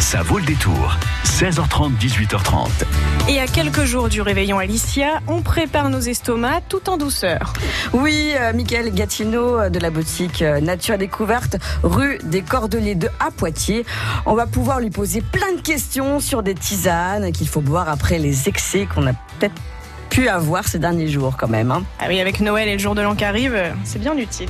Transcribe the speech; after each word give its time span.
Ça 0.00 0.22
vaut 0.22 0.38
le 0.38 0.44
détour. 0.44 0.96
16h30, 1.24 1.96
18h30. 1.98 2.68
Et 3.28 3.40
à 3.40 3.46
quelques 3.46 3.84
jours 3.84 4.08
du 4.08 4.20
réveillon 4.20 4.58
Alicia, 4.58 5.20
on 5.26 5.42
prépare 5.42 5.90
nos 5.90 6.00
estomacs 6.00 6.64
tout 6.68 6.88
en 6.88 6.96
douceur. 6.96 7.52
Oui, 7.92 8.32
euh, 8.38 8.52
Michael 8.52 8.94
Gatineau 8.94 9.58
euh, 9.58 9.68
de 9.68 9.78
la 9.78 9.90
boutique 9.90 10.42
euh, 10.42 10.60
Nature 10.60 10.98
Découverte, 10.98 11.56
rue 11.82 12.18
des 12.22 12.42
Cordeliers 12.42 12.94
2 12.94 13.08
à 13.20 13.30
Poitiers. 13.30 13.84
On 14.26 14.34
va 14.34 14.46
pouvoir 14.46 14.80
lui 14.80 14.90
poser 14.90 15.20
plein 15.20 15.52
de 15.52 15.60
questions 15.60 16.20
sur 16.20 16.42
des 16.42 16.54
tisanes 16.54 17.32
qu'il 17.32 17.48
faut 17.48 17.60
boire 17.60 17.88
après 17.88 18.18
les 18.18 18.48
excès 18.48 18.86
qu'on 18.86 19.06
a 19.06 19.12
peut-être 19.12 19.54
pu 20.16 20.28
avoir 20.28 20.66
ces 20.66 20.78
derniers 20.78 21.08
jours 21.08 21.36
quand 21.36 21.48
même. 21.48 21.70
Hein. 21.70 21.82
Ah 22.00 22.06
oui, 22.08 22.20
avec 22.20 22.40
Noël 22.40 22.68
et 22.68 22.72
le 22.72 22.78
jour 22.78 22.94
de 22.94 23.02
l'an 23.02 23.14
qui 23.14 23.24
arrive, 23.24 23.54
euh, 23.54 23.70
c'est 23.84 23.98
bien 23.98 24.16
utile. 24.16 24.48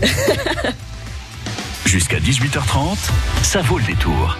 Jusqu'à 1.86 2.18
18h30, 2.18 2.96
ça 3.42 3.62
vaut 3.62 3.78
le 3.78 3.84
détour. 3.84 4.36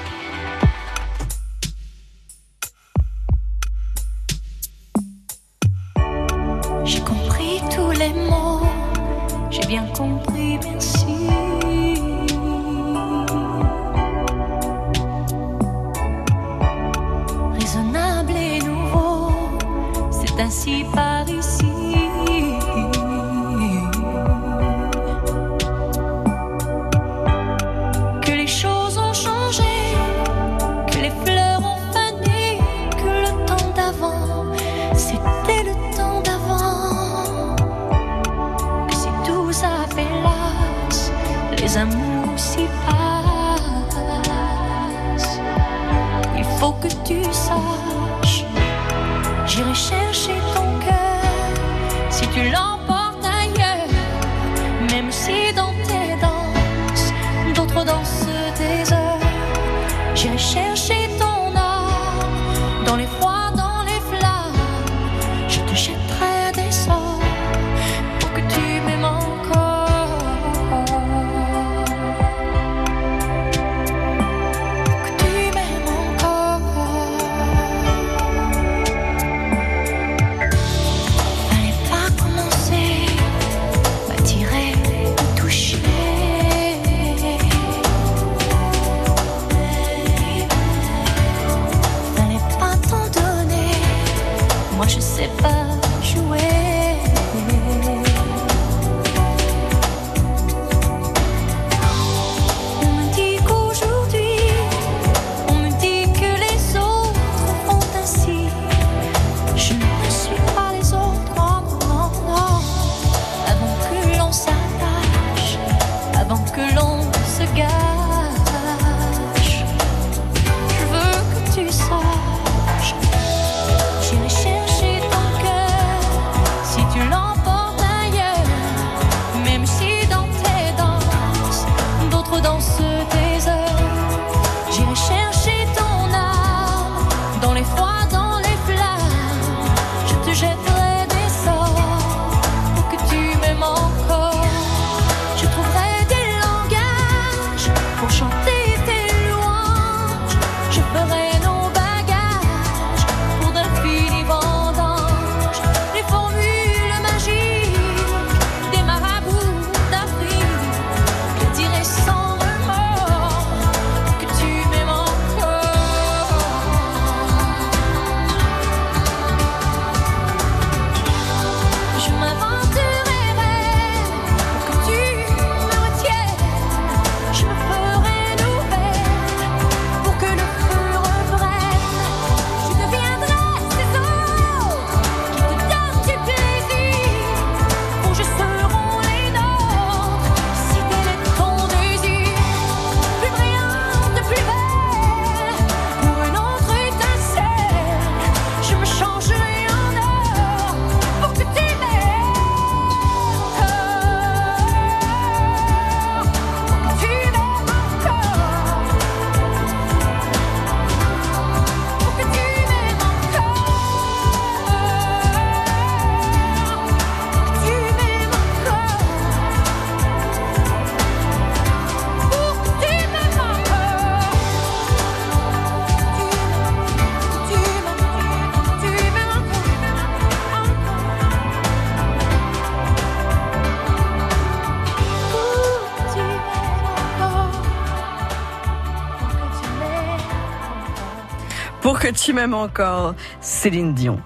que 241.98 242.09
tu 242.09 242.33
m'aimes 242.33 242.54
encore, 242.54 243.15
Céline 243.41 243.95
Dion. 243.95 244.21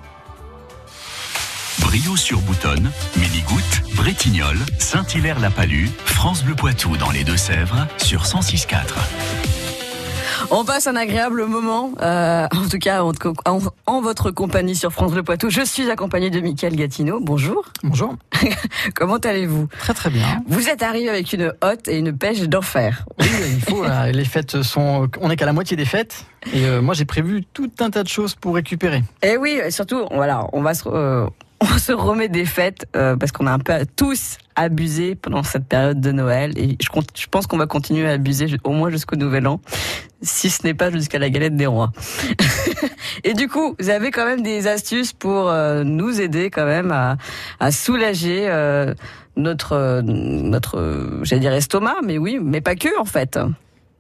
Brio 1.80 2.16
sur 2.16 2.40
Boutonne, 2.40 2.90
Ménigoutte, 3.16 3.82
Bretignolles, 3.94 4.64
Saint-Hilaire-la-Palue, 4.78 5.88
France 6.04 6.44
Bleu 6.44 6.54
Poitou 6.54 6.96
dans 6.96 7.10
les 7.10 7.24
Deux-Sèvres 7.24 7.86
sur 7.96 8.20
1064. 8.20 8.94
On 10.52 10.64
passe 10.64 10.88
un 10.88 10.96
agréable 10.96 11.44
moment, 11.46 11.92
euh, 12.02 12.46
en 12.52 12.68
tout 12.68 12.78
cas 12.78 13.02
en, 13.04 13.12
en- 13.46 13.60
en 13.86 14.00
votre 14.00 14.32
compagnie 14.32 14.74
sur 14.74 14.92
France 14.92 15.12
Bleu 15.12 15.22
Poitou. 15.22 15.48
Je 15.48 15.64
suis 15.64 15.88
accompagnée 15.90 16.28
de 16.28 16.40
Mickaël 16.40 16.74
Gatineau. 16.74 17.20
Bonjour. 17.20 17.64
Bonjour. 17.84 18.16
Comment 18.96 19.18
allez-vous? 19.18 19.68
Très 19.78 19.94
très 19.94 20.10
bien. 20.10 20.42
Vous 20.48 20.68
êtes 20.68 20.82
arrivé 20.82 21.08
avec 21.08 21.32
une 21.32 21.52
hotte 21.62 21.86
et 21.86 21.98
une 21.98 22.16
pêche 22.16 22.40
d'enfer. 22.40 23.04
Oui, 23.20 23.26
il 23.48 23.60
faut. 23.60 23.84
les 24.12 24.24
fêtes 24.24 24.62
sont. 24.62 25.08
On 25.20 25.28
n'est 25.28 25.36
qu'à 25.36 25.46
la 25.46 25.52
moitié 25.52 25.76
des 25.76 25.84
fêtes. 25.84 26.24
Et 26.52 26.64
euh, 26.66 26.82
moi, 26.82 26.94
j'ai 26.94 27.04
prévu 27.04 27.44
tout 27.52 27.70
un 27.78 27.90
tas 27.90 28.02
de 28.02 28.08
choses 28.08 28.34
pour 28.34 28.54
récupérer. 28.56 29.04
Et 29.22 29.36
oui, 29.36 29.60
et 29.64 29.70
surtout, 29.70 30.06
voilà, 30.10 30.46
on 30.52 30.62
va 30.62 30.74
se, 30.74 30.82
euh, 30.88 31.26
on 31.74 31.78
se 31.78 31.92
remet 31.92 32.28
des 32.28 32.44
fêtes 32.46 32.86
euh, 32.96 33.16
parce 33.16 33.32
qu'on 33.32 33.46
a 33.46 33.52
un 33.52 33.58
peu 33.58 33.74
tous 33.96 34.38
abusé 34.56 35.14
pendant 35.14 35.42
cette 35.42 35.66
période 35.66 36.00
de 36.00 36.12
Noël. 36.12 36.52
Et 36.56 36.76
je, 36.80 36.88
je 37.14 37.26
pense 37.26 37.46
qu'on 37.46 37.58
va 37.58 37.66
continuer 37.66 38.08
à 38.08 38.12
abuser 38.12 38.46
au 38.64 38.72
moins 38.72 38.90
jusqu'au 38.90 39.16
Nouvel 39.16 39.46
An, 39.46 39.60
si 40.22 40.50
ce 40.50 40.66
n'est 40.66 40.74
pas 40.74 40.90
jusqu'à 40.90 41.18
la 41.18 41.30
galette 41.30 41.56
des 41.56 41.66
rois. 41.66 41.92
et 43.24 43.34
du 43.34 43.48
coup, 43.48 43.74
vous 43.78 43.90
avez 43.90 44.10
quand 44.10 44.24
même 44.24 44.42
des 44.42 44.66
astuces 44.66 45.12
pour 45.12 45.48
euh, 45.48 45.84
nous 45.84 46.20
aider 46.20 46.50
quand 46.50 46.66
même 46.66 46.92
à, 46.92 47.16
à 47.58 47.70
soulager 47.70 48.48
euh, 48.48 48.94
notre, 49.36 49.72
euh, 49.72 50.02
notre, 50.02 51.20
j'allais 51.22 51.40
dire 51.40 51.52
estomac, 51.52 51.96
mais 52.04 52.18
oui, 52.18 52.38
mais 52.42 52.60
pas 52.60 52.74
que 52.74 52.98
en 52.98 53.04
fait. 53.04 53.38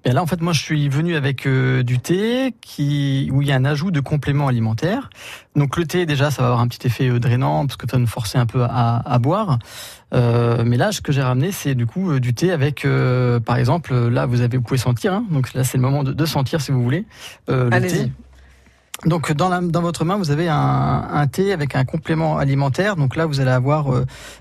Et 0.04 0.12
là, 0.12 0.22
en 0.22 0.26
fait, 0.26 0.40
moi, 0.40 0.52
je 0.54 0.60
suis 0.62 0.88
venu 0.88 1.14
avec 1.14 1.46
euh, 1.46 1.82
du 1.82 1.98
thé 1.98 2.54
qui, 2.62 3.28
où 3.32 3.42
il 3.42 3.48
y 3.48 3.52
a 3.52 3.56
un 3.56 3.64
ajout 3.66 3.90
de 3.90 4.00
compléments 4.00 4.48
alimentaires. 4.48 5.10
Donc, 5.56 5.76
le 5.76 5.84
thé, 5.86 6.06
déjà, 6.06 6.30
ça 6.30 6.40
va 6.42 6.48
avoir 6.48 6.60
un 6.62 6.68
petit 6.68 6.86
effet 6.86 7.08
euh, 7.08 7.18
drainant 7.18 7.66
parce 7.66 7.76
que 7.76 7.86
ça 7.86 7.96
va 7.96 8.00
nous 8.00 8.06
forcer 8.06 8.38
un 8.38 8.46
peu 8.46 8.62
à, 8.64 9.02
à 9.04 9.18
boire. 9.18 9.58
Euh, 10.14 10.62
mais 10.64 10.78
là, 10.78 10.92
ce 10.92 11.00
que 11.02 11.12
j'ai 11.12 11.22
ramené, 11.22 11.52
c'est 11.52 11.74
du 11.74 11.84
coup 11.86 12.18
du 12.18 12.32
thé 12.32 12.50
avec, 12.50 12.86
par 13.44 13.56
exemple, 13.56 13.94
là, 14.08 14.24
vous 14.26 14.40
avez, 14.40 14.56
vous 14.56 14.62
pouvez 14.62 14.78
sentir. 14.78 15.12
hein. 15.12 15.24
donc 15.30 15.52
là, 15.54 15.64
c'est 15.64 15.76
le 15.76 15.82
moment 15.82 16.02
de, 16.02 16.12
de 16.12 16.24
sentir 16.24 16.60
si 16.62 16.72
vous 16.72 16.82
voulez 16.82 17.04
le 17.48 17.68
Allez-y. 17.72 18.06
thé. 18.06 18.12
Donc 19.06 19.32
dans, 19.32 19.48
la, 19.48 19.60
dans 19.62 19.80
votre 19.80 20.04
main, 20.04 20.16
vous 20.18 20.30
avez 20.30 20.48
un, 20.50 20.56
un 21.10 21.26
thé 21.26 21.52
avec 21.54 21.74
un 21.74 21.84
complément 21.86 22.36
alimentaire. 22.36 22.96
Donc 22.96 23.16
là, 23.16 23.24
vous 23.24 23.40
allez 23.40 23.50
avoir 23.50 23.86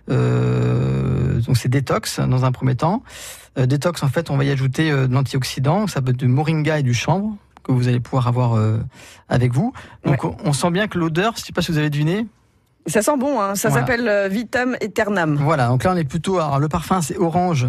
euh, 0.09 1.39
donc 1.39 1.55
c'est 1.55 1.69
détox 1.69 2.19
dans 2.19 2.43
un 2.45 2.51
premier 2.51 2.75
temps. 2.75 3.03
Euh, 3.59 3.65
détox, 3.65 4.01
en 4.03 4.07
fait, 4.07 4.29
on 4.31 4.37
va 4.37 4.43
y 4.45 4.49
ajouter 4.49 4.89
euh, 4.91 5.07
de 5.07 5.13
l'antioxydant. 5.13 5.85
Ça 5.87 6.01
peut 6.01 6.11
être 6.11 6.17
du 6.17 6.27
moringa 6.27 6.79
et 6.79 6.83
du 6.83 6.93
chanvre 6.93 7.35
que 7.63 7.71
vous 7.71 7.87
allez 7.87 7.99
pouvoir 7.99 8.27
avoir 8.27 8.53
euh, 8.55 8.79
avec 9.27 9.53
vous. 9.53 9.73
Donc 10.05 10.23
on, 10.23 10.35
on 10.43 10.53
sent 10.53 10.71
bien 10.71 10.87
que 10.87 10.97
l'odeur, 10.97 11.33
je 11.37 11.43
sais 11.43 11.51
pas 11.53 11.61
si 11.61 11.71
vous 11.71 11.77
avez 11.77 11.89
deviné. 11.89 12.25
Ça 12.87 13.01
sent 13.01 13.17
bon, 13.17 13.39
hein. 13.41 13.53
ça 13.55 13.69
Voilà. 13.69 13.85
s'appelle 13.85 14.31
Vitam 14.31 14.75
Eternam. 14.81 15.35
Voilà. 15.35 15.67
Donc 15.67 15.83
là, 15.83 15.91
on 15.93 15.97
est 15.97 16.03
plutôt. 16.05 16.39
Alors 16.39 16.59
le 16.59 16.69
parfum, 16.69 17.01
c'est 17.01 17.17
orange 17.17 17.67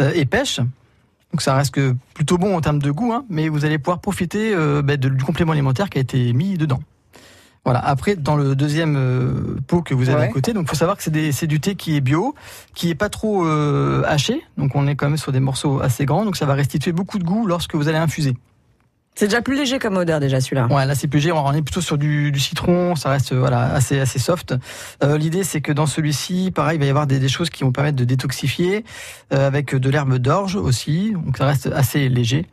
euh, 0.00 0.10
et 0.14 0.24
pêche. 0.24 0.58
Donc 1.32 1.42
ça 1.42 1.54
reste 1.54 1.74
que 1.74 1.94
plutôt 2.14 2.38
bon 2.38 2.56
en 2.56 2.60
termes 2.60 2.80
de 2.80 2.90
goût, 2.90 3.12
hein, 3.12 3.24
mais 3.28 3.48
vous 3.48 3.64
allez 3.64 3.78
pouvoir 3.78 4.00
profiter 4.00 4.54
euh, 4.54 4.80
de- 4.82 5.08
du 5.10 5.22
complément 5.22 5.52
alimentaire 5.52 5.90
qui 5.90 5.98
a 5.98 6.00
été 6.00 6.32
mis 6.32 6.56
dedans. 6.56 6.80
Voilà. 7.66 7.80
Après, 7.80 8.16
dans 8.16 8.36
le 8.36 8.54
deuxième 8.56 8.96
euh, 8.96 9.56
pot 9.66 9.82
que 9.82 9.92
vous 9.92 10.08
avez 10.08 10.20
Ouais. 10.20 10.28
à 10.28 10.32
côté, 10.32 10.52
donc 10.54 10.68
faut 10.68 10.74
savoir 10.76 10.96
que 10.96 11.02
c'est 11.02 11.46
du 11.46 11.60
thé 11.60 11.74
qui 11.74 11.96
est 11.96 12.00
bio, 12.00 12.34
qui 12.74 12.88
est 12.90 12.94
pas 12.94 13.08
trop 13.10 13.44
euh, 13.44 14.02
haché. 14.06 14.40
Donc 14.56 14.74
on 14.76 14.86
est 14.86 14.94
quand 14.96 15.08
même 15.08 15.18
sur 15.18 15.32
des 15.32 15.40
morceaux 15.40 15.80
assez 15.82 16.06
grands, 16.06 16.24
donc 16.24 16.36
ça 16.36 16.46
va 16.46 16.54
restituer 16.54 16.92
beaucoup 16.92 17.18
de 17.18 17.24
goût 17.24 17.44
lorsque 17.46 17.74
vous 17.74 17.88
allez 17.88 17.98
infuser. 17.98 18.34
C'est 19.18 19.28
déjà 19.28 19.40
plus 19.40 19.56
léger 19.56 19.78
comme 19.78 19.96
odeur 19.96 20.20
déjà 20.20 20.42
celui-là. 20.42 20.66
Ouais, 20.66 20.84
là 20.84 20.94
c'est 20.94 21.08
plus 21.08 21.20
léger. 21.20 21.32
On 21.32 21.50
est 21.54 21.62
plutôt 21.62 21.80
sur 21.80 21.96
du, 21.96 22.30
du 22.30 22.38
citron. 22.38 22.96
Ça 22.96 23.08
reste 23.08 23.32
euh, 23.32 23.38
voilà 23.38 23.72
assez 23.72 23.98
assez 23.98 24.18
soft. 24.18 24.54
Euh, 25.02 25.16
L'idée 25.16 25.42
c'est 25.42 25.62
que 25.62 25.72
dans 25.72 25.86
celui-ci, 25.86 26.52
pareil, 26.54 26.76
il 26.76 26.80
va 26.80 26.84
y 26.84 26.90
avoir 26.90 27.06
des, 27.06 27.18
des 27.18 27.28
choses 27.28 27.48
qui 27.48 27.64
vont 27.64 27.72
permettre 27.72 27.96
de 27.96 28.04
détoxifier 28.04 28.84
euh, 29.32 29.46
avec 29.46 29.74
de 29.74 29.88
l'herbe 29.90 30.18
d'orge 30.18 30.54
aussi. 30.56 31.12
Donc 31.12 31.38
ça 31.38 31.46
reste 31.46 31.66
assez 31.74 32.10
léger. 32.10 32.44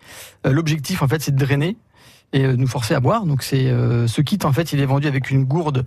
Euh, 0.47 0.53
L'objectif 0.53 1.01
en 1.03 1.07
fait 1.09 1.21
c'est 1.21 1.35
de 1.35 1.45
drainer 1.45 1.75
et 2.33 2.45
euh, 2.45 2.55
nous 2.57 2.67
forcer 2.67 2.93
à 2.95 2.99
boire. 2.99 3.25
Donc 3.25 3.43
c'est 3.43 3.67
euh, 3.67 4.07
ce 4.07 4.21
kit 4.21 4.39
en 4.43 4.51
fait 4.51 4.73
il 4.73 4.81
est 4.81 4.85
vendu 4.85 5.07
avec 5.07 5.29
une 5.29 5.45
gourde 5.45 5.85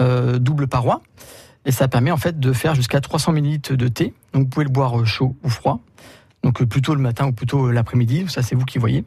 euh, 0.00 0.38
double 0.38 0.66
paroi 0.66 1.02
et 1.64 1.70
ça 1.70 1.86
permet 1.86 2.10
en 2.10 2.16
fait 2.16 2.40
de 2.40 2.52
faire 2.52 2.74
jusqu'à 2.74 3.00
300 3.00 3.34
ml 3.34 3.76
de 3.76 3.88
thé. 3.88 4.14
Donc 4.32 4.44
vous 4.44 4.48
pouvez 4.48 4.64
le 4.64 4.70
boire 4.70 5.06
chaud 5.06 5.36
ou 5.44 5.48
froid. 5.48 5.80
Donc 6.42 6.64
plutôt 6.64 6.96
le 6.96 7.00
matin 7.00 7.28
ou 7.28 7.32
plutôt 7.32 7.70
l'après-midi. 7.70 8.24
Ça 8.28 8.42
c'est 8.42 8.56
vous 8.56 8.64
qui 8.64 8.78
voyez. 8.78 9.04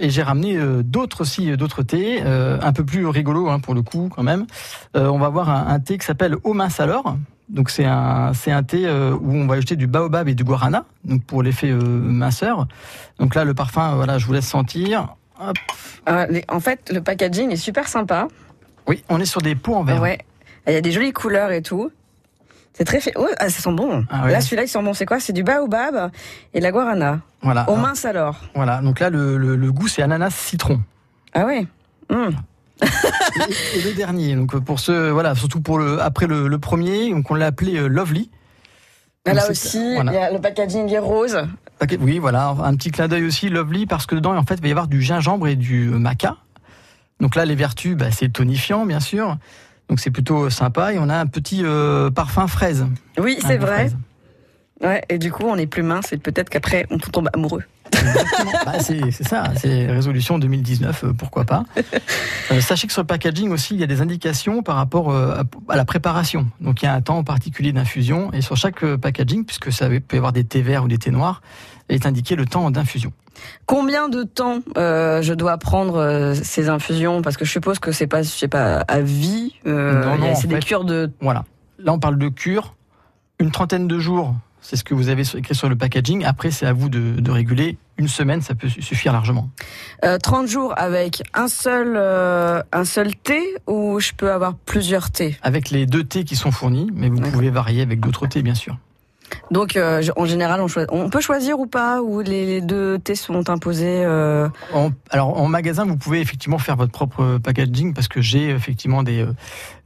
Et 0.00 0.10
j'ai 0.10 0.24
ramené 0.24 0.58
d'autres 0.82 1.20
aussi, 1.20 1.56
d'autres 1.56 1.84
thés, 1.84 2.20
un 2.22 2.72
peu 2.72 2.84
plus 2.84 3.06
rigolo 3.06 3.48
hein, 3.48 3.60
pour 3.60 3.72
le 3.72 3.82
coup 3.82 4.10
quand 4.14 4.24
même. 4.24 4.46
On 4.94 5.16
va 5.16 5.28
voir 5.28 5.48
un, 5.48 5.78
thé 5.78 5.96
qui 5.96 6.04
s'appelle 6.04 6.36
mince 6.44 6.80
alors. 6.80 7.16
Donc 7.48 7.70
c'est 7.70 7.84
un 7.84 8.32
un 8.48 8.62
thé 8.64 8.90
où 8.90 9.32
on 9.32 9.46
va 9.46 9.54
ajouter 9.54 9.76
du 9.76 9.86
baobab 9.86 10.28
et 10.28 10.34
du 10.34 10.42
guarana, 10.42 10.84
donc 11.04 11.22
pour 11.22 11.42
l'effet 11.44 11.72
minceur. 11.72 12.66
Donc 13.20 13.36
là 13.36 13.44
le 13.44 13.54
parfum, 13.54 13.94
voilà, 13.94 14.18
je 14.18 14.26
vous 14.26 14.32
laisse 14.32 14.48
sentir. 14.48 15.14
Hop. 15.40 15.56
Euh, 16.08 16.26
les- 16.30 16.44
en 16.48 16.60
fait, 16.60 16.90
le 16.92 17.00
packaging 17.00 17.50
est 17.50 17.56
super 17.56 17.88
sympa. 17.88 18.28
Oui, 18.86 19.02
on 19.08 19.20
est 19.20 19.24
sur 19.26 19.40
des 19.42 19.54
pots 19.54 19.74
en 19.74 19.84
verre. 19.84 20.00
Ouais. 20.00 20.18
Il 20.66 20.72
y 20.72 20.76
a 20.76 20.80
des 20.80 20.92
jolies 20.92 21.12
couleurs 21.12 21.50
et 21.50 21.62
tout. 21.62 21.90
C'est 22.72 22.84
très 22.84 23.00
fait. 23.00 23.12
Oh, 23.16 23.26
ah, 23.38 23.48
ça 23.48 23.62
sent 23.62 23.72
bon. 23.72 24.04
Ah. 24.10 24.28
Là, 24.28 24.40
celui-là, 24.40 24.64
il 24.64 24.68
sent 24.68 24.82
bon. 24.82 24.94
C'est 24.94 25.06
quoi? 25.06 25.20
C'est 25.20 25.32
du 25.32 25.42
baobab 25.44 26.10
et 26.54 26.58
de 26.58 26.62
la 26.64 26.72
guarana. 26.72 27.20
Voilà. 27.42 27.68
Aux 27.70 27.76
minces 27.76 28.04
alors. 28.04 28.40
Voilà. 28.54 28.80
Donc 28.80 29.00
là 29.00 29.10
le, 29.10 29.36
le, 29.36 29.54
le 29.56 29.72
goût 29.72 29.86
c'est 29.88 30.02
ananas 30.02 30.30
citron. 30.30 30.80
Ah 31.34 31.44
ouais. 31.44 31.66
Hum. 32.10 32.34
et, 32.82 33.78
et 33.78 33.82
le 33.82 33.92
dernier, 33.94 34.34
donc 34.34 34.54
euh, 34.54 34.60
pour 34.60 34.80
ce 34.80 35.10
voilà, 35.10 35.34
surtout 35.34 35.60
pour 35.60 35.78
le 35.78 36.00
après 36.02 36.26
le, 36.26 36.48
le 36.48 36.58
premier, 36.58 37.10
donc 37.10 37.30
on 37.30 37.34
l'a 37.34 37.46
appelé 37.46 37.76
euh, 37.76 37.86
Lovely. 37.86 38.30
Donc 39.26 39.36
Là 39.36 39.50
aussi, 39.50 39.94
voilà. 39.94 40.12
y 40.12 40.16
a 40.16 40.30
le 40.32 40.40
packaging 40.40 40.90
est 40.92 40.98
rose. 40.98 41.38
Oui, 42.00 42.18
voilà, 42.18 42.54
un 42.62 42.74
petit 42.76 42.90
clin 42.90 43.08
d'œil 43.08 43.24
aussi, 43.24 43.48
Lovely, 43.48 43.86
parce 43.86 44.06
que 44.06 44.14
dedans, 44.14 44.36
en 44.36 44.44
fait, 44.44 44.54
il 44.54 44.62
va 44.62 44.68
y 44.68 44.70
avoir 44.70 44.88
du 44.88 45.02
gingembre 45.02 45.48
et 45.48 45.56
du 45.56 45.88
maca. 45.88 46.36
Donc 47.20 47.36
là, 47.36 47.44
les 47.44 47.54
vertus, 47.54 47.96
bah, 47.96 48.10
c'est 48.10 48.28
tonifiant, 48.32 48.86
bien 48.86 49.00
sûr. 49.00 49.36
Donc 49.88 50.00
c'est 50.00 50.10
plutôt 50.10 50.50
sympa. 50.50 50.92
Et 50.92 50.98
on 50.98 51.08
a 51.08 51.16
un 51.16 51.26
petit 51.26 51.60
euh, 51.62 52.10
parfum 52.10 52.46
fraise. 52.46 52.86
Oui, 53.18 53.38
c'est 53.40 53.58
vrai. 53.58 53.88
fraise. 53.88 53.96
Ouais. 54.82 55.02
Et 55.08 55.18
du 55.18 55.30
coup, 55.30 55.44
on 55.46 55.56
est 55.56 55.66
plus 55.66 55.82
mince 55.82 56.12
et 56.12 56.18
peut-être 56.18 56.48
qu'après, 56.48 56.86
on 56.90 56.98
tombe 56.98 57.28
amoureux. 57.32 57.62
Bah, 58.64 58.78
c'est 58.80 59.10
ça, 59.10 59.44
c'est 59.56 59.86
résolution 59.86 60.38
2019, 60.38 61.04
euh, 61.04 61.12
pourquoi 61.12 61.44
pas. 61.44 61.64
Euh, 62.52 62.60
sachez 62.60 62.86
que 62.86 62.92
sur 62.92 63.00
le 63.00 63.06
packaging 63.06 63.50
aussi, 63.52 63.72
il 63.74 63.80
y 63.80 63.82
a 63.82 63.86
des 63.86 64.02
indications 64.02 64.62
par 64.62 64.76
rapport 64.76 65.10
euh, 65.10 65.42
à, 65.70 65.76
la 65.76 65.86
préparation. 65.86 66.46
Donc 66.60 66.82
il 66.82 66.84
y 66.84 66.88
a 66.88 66.92
un 66.92 67.00
temps 67.00 67.24
particulier 67.24 67.72
d'infusion. 67.72 68.30
Et 68.34 68.42
sur 68.42 68.54
chaque 68.54 68.84
packaging, 68.96 69.46
puisque 69.46 69.72
ça 69.72 69.88
peut 69.88 70.00
y 70.12 70.16
avoir 70.18 70.32
des 70.32 70.44
thés 70.44 70.60
verts 70.60 70.84
ou 70.84 70.88
des 70.88 70.98
thés 70.98 71.10
noirs, 71.10 71.40
est 71.88 72.04
indiqué 72.04 72.36
le 72.36 72.44
temps 72.44 72.70
d'infusion. 72.70 73.12
Combien 73.64 74.10
de 74.10 74.24
temps 74.24 74.60
euh, 74.76 75.22
je 75.22 75.32
dois 75.32 75.56
prendre 75.56 75.96
euh, 75.96 76.34
ces 76.34 76.68
infusions? 76.68 77.22
Parce 77.22 77.38
que 77.38 77.46
je 77.46 77.50
suppose 77.50 77.78
que 77.78 77.92
c'est 77.92 78.06
pas, 78.06 78.22
je 78.22 78.28
sais 78.28 78.48
pas, 78.48 78.80
à 78.80 79.00
vie. 79.00 79.54
euh, 79.66 80.02
c'est 80.34 80.46
en 80.46 80.48
des 80.48 80.56
fait- 80.56 80.60
cures 80.60 80.84
de. 80.84 81.10
Voilà. 81.22 81.44
Là, 81.78 81.94
on 81.94 81.98
parle 81.98 82.18
de 82.18 82.28
cure. 82.28 82.74
Une 83.40 83.50
trentaine 83.50 83.88
de 83.88 83.98
jours, 83.98 84.34
c'est 84.64 84.76
ce 84.76 84.82
que 84.82 84.94
vous 84.94 85.10
avez 85.10 85.22
écrit 85.36 85.54
sur 85.54 85.68
le 85.68 85.76
packaging. 85.76 86.24
Après, 86.24 86.50
c'est 86.50 86.64
à 86.66 86.72
vous 86.72 86.88
de, 86.88 87.20
de 87.20 87.30
réguler. 87.30 87.76
Une 87.98 88.08
semaine, 88.08 88.40
ça 88.40 88.54
peut 88.54 88.68
su- 88.68 88.80
suffire 88.82 89.12
largement. 89.12 89.50
Euh, 90.04 90.16
30 90.18 90.48
jours 90.48 90.72
avec 90.76 91.22
un 91.34 91.48
seul, 91.48 91.94
euh, 91.96 92.62
un 92.72 92.84
seul 92.84 93.14
thé 93.14 93.40
ou 93.68 94.00
je 94.00 94.12
peux 94.16 94.32
avoir 94.32 94.54
plusieurs 94.54 95.10
thés? 95.10 95.36
Avec 95.42 95.70
les 95.70 95.84
deux 95.86 96.02
thés 96.02 96.24
qui 96.24 96.34
sont 96.34 96.50
fournis, 96.50 96.88
mais 96.94 97.08
vous 97.10 97.20
pouvez 97.20 97.50
varier 97.50 97.82
avec 97.82 98.00
d'autres 98.00 98.26
thés, 98.26 98.42
bien 98.42 98.54
sûr. 98.54 98.78
Donc 99.50 99.76
euh, 99.76 100.02
en 100.16 100.24
général, 100.26 100.60
on, 100.90 101.08
peut 101.10 101.20
choisir 101.20 101.58
ou 101.58 101.66
pas 101.66 102.02
ou 102.02 102.20
les, 102.20 102.46
les 102.46 102.60
deux 102.60 102.98
thés 102.98 103.14
sont 103.14 103.48
imposés 103.50 104.02
euh, 104.04 104.48
En- 104.72 104.90
alors, 105.10 105.40
en 105.40 105.46
magasin, 105.48 105.84
vous 105.84 105.96
pouvez 105.96 106.20
effectivement 106.20 106.58
faire 106.58 106.76
votre 106.76 106.92
propre 106.92 107.38
packaging 107.38 107.94
parce 107.94 108.08
que 108.08 108.20
j'ai 108.20 108.50
effectivement 108.50 109.02
des, 109.02 109.22
euh, 109.22 109.32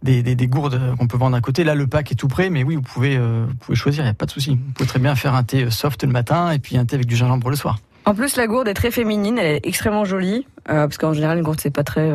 des, 0.03 0.23
des- 0.23 0.35
des 0.35 0.47
gourdes 0.47 0.81
qu'on 0.99 1.07
peut 1.07 1.17
vendre 1.19 1.37
à 1.37 1.41
côté. 1.41 1.65
Là, 1.65 1.75
le 1.75 1.87
pack 1.87 2.13
est 2.13 2.15
tout 2.15 2.29
prêt, 2.29 2.51
mais 2.51 2.63
oui, 2.65 2.77
vous 2.77 2.83
pouvez, 2.83 3.17
euh, 3.17 3.45
vous 3.49 3.55
pouvez 3.57 3.77
choisir, 3.77 4.03
il 4.03 4.07
n'y 4.07 4.11
a 4.11 4.15
pas 4.15 4.27
de 4.27 4.31
souci. 4.31 4.51
Vous 4.51 4.73
pouvez 4.75 4.89
très 4.89 4.99
bien 4.99 5.15
faire 5.15 5.35
un 5.35 5.43
thé 5.43 5.71
soft 5.71 6.03
le 6.05 6.11
matin 6.13 6.51
et 6.53 6.59
puis 6.59 6.77
un 6.77 6.85
thé 6.85 6.95
avec 6.97 7.07
du 7.07 7.17
gingembre 7.17 7.51
le 7.51 7.57
soir. 7.57 7.79
En 8.05 8.15
plus, 8.15 8.37
la 8.37 8.47
gourde 8.47 8.69
est 8.69 8.75
très 8.75 8.91
féminine, 8.91 9.37
elle 9.39 9.57
est 9.57 9.67
extrêmement 9.67 10.05
jolie, 10.07 10.47
parce 10.65 10.97
qu'en 10.97 11.13
général, 11.13 11.37
une 11.39 11.45
gourde, 11.45 11.61
c'est 11.61 11.71
pas 11.75 11.85
très, 11.85 12.09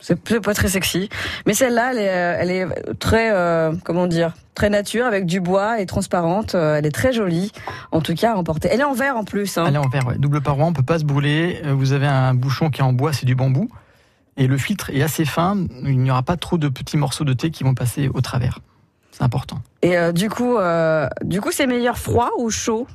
c'est 0.00 0.40
pas 0.40 0.54
très 0.54 0.68
sexy. 0.68 1.08
Mais 1.46 1.54
celle-là, 1.54 1.92
elle 1.92 1.98
est, 1.98 2.10
euh, 2.10 2.36
elle 2.38 2.50
est 2.50 2.94
très, 2.98 3.32
euh, 3.32 3.72
comment 3.84 4.06
dire, 4.06 4.34
très 4.54 4.70
nature, 4.70 5.06
avec 5.06 5.26
du 5.26 5.40
bois 5.40 5.80
et 5.80 5.86
transparente. 5.86 6.54
euh, 6.54 6.76
elle 6.76 6.86
est 6.86 6.90
très 6.90 7.12
jolie, 7.12 7.52
en 7.92 8.00
tout 8.00 8.14
cas 8.14 8.32
à 8.32 8.36
emporter. 8.36 8.68
Elle 8.70 8.80
est 8.80 8.84
en 8.84 8.94
verre 8.94 9.16
en 9.16 9.24
plus. 9.24 9.58
Hein. 9.58 9.64
Elle 9.68 9.74
est 9.74 9.78
en 9.78 9.88
verre, 9.88 10.06
ouais. 10.06 10.18
double 10.18 10.40
paroi, 10.40 10.66
on 10.66 10.72
peut 10.72 10.82
pas 10.82 10.98
se 10.98 11.04
brûler. 11.04 11.62
Vous 11.64 11.92
avez 11.92 12.06
un 12.06 12.34
bouchon 12.34 12.70
qui 12.70 12.80
est 12.80 12.84
en 12.84 12.92
bois, 12.92 13.12
c'est 13.12 13.26
du 13.26 13.34
bambou. 13.34 13.68
Et 14.36 14.46
le 14.46 14.56
filtre 14.56 14.90
est 14.90 15.02
assez 15.02 15.24
fin, 15.24 15.56
il 15.84 15.98
n'y 15.98 16.10
aura 16.10 16.22
pas 16.22 16.36
trop 16.36 16.56
de 16.56 16.68
petits 16.68 16.96
morceaux 16.96 17.24
de 17.24 17.32
thé 17.32 17.50
qui 17.50 17.62
vont 17.62 17.74
passer 17.74 18.08
au 18.12 18.20
travers. 18.20 18.60
C'est 19.10 19.22
important. 19.22 19.60
Et 19.82 19.98
euh, 19.98 20.12
du 20.12 20.30
coup, 20.30 20.56
euh, 20.56 21.08
du 21.22 21.40
coup, 21.40 21.50
c'est 21.52 21.66
meilleur 21.66 21.98
froid 21.98 22.30
ou 22.38 22.48
chaud 22.48 22.86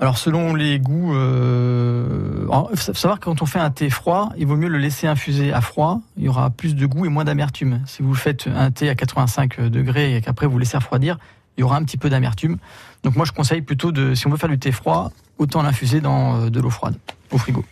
Alors 0.00 0.18
selon 0.18 0.54
les 0.54 0.78
goûts, 0.78 1.14
euh, 1.14 2.44
alors, 2.44 2.70
faut 2.74 2.94
savoir 2.94 3.20
que 3.20 3.26
quand 3.26 3.42
on 3.42 3.46
fait 3.46 3.60
un 3.60 3.70
thé 3.70 3.90
froid, 3.90 4.30
il 4.36 4.46
vaut 4.46 4.56
mieux 4.56 4.68
le 4.68 4.78
laisser 4.78 5.06
infuser 5.06 5.52
à 5.52 5.60
froid. 5.60 6.00
Il 6.16 6.24
y 6.24 6.28
aura 6.28 6.50
plus 6.50 6.74
de 6.74 6.86
goût 6.86 7.06
et 7.06 7.08
moins 7.08 7.24
d'amertume. 7.24 7.80
Si 7.86 8.02
vous 8.02 8.14
faites 8.14 8.48
un 8.48 8.70
thé 8.70 8.88
à 8.88 8.94
85 8.94 9.60
degrés 9.60 10.16
et 10.16 10.20
qu'après 10.20 10.46
vous 10.46 10.58
laissez 10.58 10.76
refroidir, 10.76 11.18
il 11.56 11.60
y 11.60 11.64
aura 11.64 11.76
un 11.76 11.84
petit 11.84 11.96
peu 11.96 12.10
d'amertume. 12.10 12.58
Donc 13.04 13.16
moi 13.16 13.24
je 13.24 13.32
conseille 13.32 13.62
plutôt 13.62 13.92
de, 13.92 14.14
si 14.14 14.26
on 14.26 14.30
veut 14.30 14.36
faire 14.36 14.48
du 14.48 14.58
thé 14.58 14.72
froid, 14.72 15.12
autant 15.38 15.62
l'infuser 15.62 16.00
dans 16.00 16.40
euh, 16.40 16.50
de 16.50 16.60
l'eau 16.60 16.70
froide 16.70 16.96
au 17.30 17.38
frigo. 17.38 17.64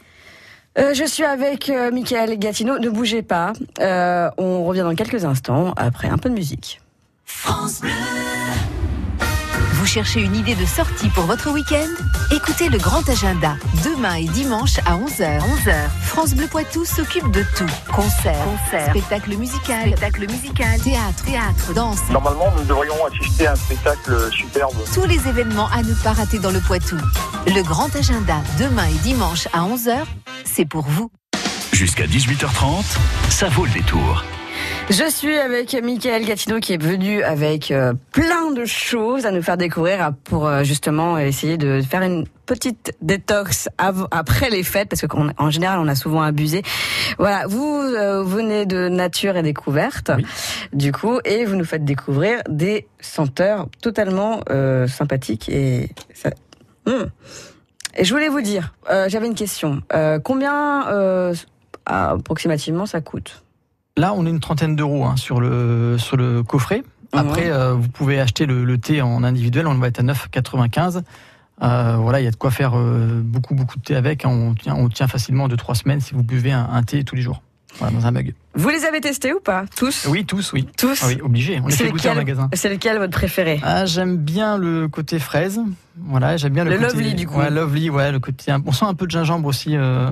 Euh, 0.78 0.94
je 0.94 1.04
suis 1.04 1.24
avec 1.24 1.68
euh, 1.68 1.90
Michael 1.90 2.38
Gatineau. 2.38 2.78
Ne 2.78 2.88
bougez 2.88 3.22
pas. 3.22 3.52
Euh, 3.80 4.30
on 4.38 4.64
revient 4.64 4.80
dans 4.80 4.94
quelques 4.94 5.24
instants 5.24 5.74
après 5.76 6.08
un 6.08 6.18
peu 6.18 6.30
de 6.30 6.34
musique. 6.34 6.80
Vous 9.82 9.88
cherchez 9.88 10.20
une 10.20 10.36
idée 10.36 10.54
de 10.54 10.64
sortie 10.64 11.08
pour 11.08 11.24
votre 11.24 11.50
week-end? 11.50 11.88
Écoutez 12.30 12.68
le 12.68 12.78
grand 12.78 13.02
agenda. 13.08 13.56
Demain 13.84 14.14
et 14.14 14.26
dimanche 14.26 14.78
à 14.86 14.94
11h. 14.96 15.40
11h. 15.40 15.74
France 16.04 16.34
Bleu 16.36 16.46
Poitou 16.46 16.84
s'occupe 16.84 17.28
de 17.32 17.44
tout. 17.58 17.66
Concerts, 17.92 18.36
spectacle 18.90 19.36
musical, 19.36 19.88
spectacle 19.88 20.30
musical, 20.30 20.80
théâtre, 20.80 21.24
théâtre, 21.24 21.74
danse. 21.74 21.98
Normalement, 22.10 22.52
nous 22.56 22.62
devrions 22.62 22.94
assister 23.06 23.48
à 23.48 23.52
un 23.54 23.56
spectacle 23.56 24.30
superbe. 24.30 24.76
Tous 24.94 25.04
les 25.04 25.26
événements 25.26 25.68
à 25.74 25.82
ne 25.82 25.94
pas 25.94 26.12
rater 26.12 26.38
dans 26.38 26.52
le 26.52 26.60
Poitou. 26.60 26.96
Le 27.48 27.62
grand 27.64 27.92
agenda, 27.96 28.36
demain 28.60 28.86
et 28.86 28.98
dimanche 29.02 29.48
à 29.52 29.62
11h, 29.62 30.04
c'est 30.44 30.64
pour 30.64 30.84
vous. 30.84 31.10
Jusqu'à 31.72 32.06
18h30, 32.06 32.84
ça 33.30 33.48
vaut 33.48 33.64
le 33.64 33.72
détour. 33.72 34.22
Je 34.90 35.08
suis 35.08 35.38
avec 35.38 35.74
Michael 35.82 36.24
Gatineau 36.24 36.60
qui 36.60 36.74
est 36.74 36.82
venu 36.82 37.22
avec 37.22 37.70
euh, 37.70 37.94
plein 38.12 38.50
de 38.50 38.64
choses 38.64 39.24
à 39.24 39.30
nous 39.30 39.40
faire 39.40 39.56
découvrir 39.56 40.12
pour 40.24 40.46
euh, 40.46 40.64
justement 40.64 41.16
essayer 41.16 41.56
de 41.56 41.80
faire 41.80 42.02
une 42.02 42.26
petite 42.46 42.92
détox 43.00 43.68
après 43.78 44.50
les 44.50 44.62
fêtes 44.62 44.88
parce 44.90 45.00
que 45.00 45.06
qu'en 45.06 45.28
en 45.38 45.50
général 45.50 45.78
on 45.78 45.88
a 45.88 45.94
souvent 45.94 46.20
abusé. 46.22 46.62
Voilà, 47.18 47.46
vous 47.46 47.80
euh, 47.80 48.22
venez 48.22 48.66
de 48.66 48.88
Nature 48.88 49.36
et 49.36 49.42
Découverte 49.42 50.10
Oui. 50.14 50.26
du 50.72 50.92
coup 50.92 51.20
et 51.24 51.44
vous 51.44 51.56
nous 51.56 51.64
faites 51.64 51.84
découvrir 51.84 52.42
des 52.48 52.86
senteurs 53.00 53.68
totalement 53.80 54.40
euh, 54.50 54.86
sympathiques 54.86 55.48
et 55.48 55.90
ça... 56.12 56.30
Hmm. 56.86 57.06
Et 57.96 58.04
je 58.04 58.12
voulais 58.12 58.28
vous 58.28 58.40
dire, 58.40 58.74
euh, 58.90 59.08
j'avais 59.08 59.26
une 59.26 59.34
question. 59.34 59.80
Euh, 59.94 60.18
combien 60.18 61.32
approximativement 61.86 62.86
ça 62.86 63.00
coûte? 63.00 63.41
Là, 63.96 64.14
on 64.14 64.25
est 64.26 64.30
une 64.30 64.40
trentaine 64.40 64.75
d'euros 64.76 65.04
hein, 65.04 65.16
sur 65.16 65.40
le 65.40 65.96
sur 65.99 66.16
le 66.16 66.42
coffret. 66.42 66.82
Après, 67.12 67.50
euh, 67.50 67.75
vous 67.75 67.88
pouvez 67.88 68.18
acheter 68.20 68.46
le, 68.46 68.64
le 68.64 68.78
thé 68.78 69.02
en 69.02 69.22
individuel. 69.22 69.66
On 69.66 69.75
va 69.75 69.88
être 69.88 70.00
à 70.00 70.02
9,95. 70.02 71.02
Euh, 71.62 71.96
voilà, 72.00 72.20
il 72.20 72.25
y 72.25 72.26
a 72.26 72.30
de 72.30 72.37
quoi 72.37 72.50
faire 72.50 72.72
euh, 72.75 73.20
beaucoup 73.22 73.54
beaucoup 73.54 73.76
de 73.78 73.82
thé 73.82 73.94
avec. 73.94 74.25
hein. 74.25 74.30
On 74.30 74.54
tient 74.54 74.75
on 74.75 74.88
tient 74.88 75.06
facilement 75.08 75.46
de 75.46 75.56
trois 75.56 75.75
semaines 75.75 76.00
si 76.00 76.14
vous 76.14 76.22
buvez 76.22 76.52
un, 76.52 76.66
un 76.72 76.82
thé 76.82 77.04
tous 77.04 77.14
les 77.16 77.22
jours. 77.22 77.42
Voilà, 77.78 77.96
dans 77.96 78.06
un 78.06 78.10
mug. 78.10 78.34
Vous 78.54 78.68
les 78.68 78.84
avez 78.84 79.00
testés 79.00 79.32
ou 79.32 79.40
pas 79.40 79.64
Tous? 79.76 80.06
Oui, 80.08 80.24
tous, 80.26 80.52
oui. 80.52 80.66
Tous? 80.76 81.00
Ah 81.02 81.06
oui, 81.08 81.18
obligé. 81.22 81.58
On 81.62 81.68
les 81.68 81.72
C'est 81.74 81.84
fait 81.84 81.90
goûter 81.90 82.10
en 82.10 82.14
magasin. 82.14 82.50
C'est 82.52 82.68
lequel 82.68 82.98
votre 82.98 83.12
préféré? 83.12 83.60
Ah, 83.62 83.86
j'aime 83.86 84.16
bien 84.18 84.58
le 84.58 84.88
côté 84.88 85.18
fraise. 85.18 85.58
Voilà, 85.96 86.36
j'aime 86.36 86.52
bien 86.52 86.64
le, 86.64 86.70
Le 86.72 86.76
côté 86.78 86.92
lovely, 86.94 87.14
du 87.14 87.26
coup. 87.26 87.38
Ouais, 87.38 87.50
lovely, 87.50 87.88
ouais, 87.90 88.12
le 88.12 88.20
côté. 88.20 88.52
On 88.66 88.72
sent 88.72 88.84
un 88.84 88.94
peu 88.94 89.06
de 89.06 89.10
gingembre 89.10 89.48
aussi 89.48 89.76
euh, 89.76 90.10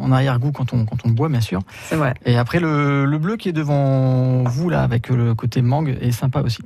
en 0.00 0.12
arrière-goût 0.12 0.52
quand 0.52 0.72
on 0.72 0.84
quand 0.86 0.96
on 1.04 1.08
le 1.08 1.14
boit, 1.14 1.28
bien 1.28 1.40
sûr. 1.42 1.60
C'est 1.84 1.96
vrai. 1.96 2.14
Et 2.24 2.36
après 2.38 2.58
le, 2.60 3.04
le 3.04 3.18
bleu 3.18 3.36
qui 3.36 3.48
est 3.50 3.52
devant 3.52 4.44
vous 4.44 4.70
là 4.70 4.82
avec 4.82 5.08
le 5.10 5.34
côté 5.34 5.60
mangue 5.62 5.96
est 6.00 6.12
sympa 6.12 6.40
aussi. 6.40 6.62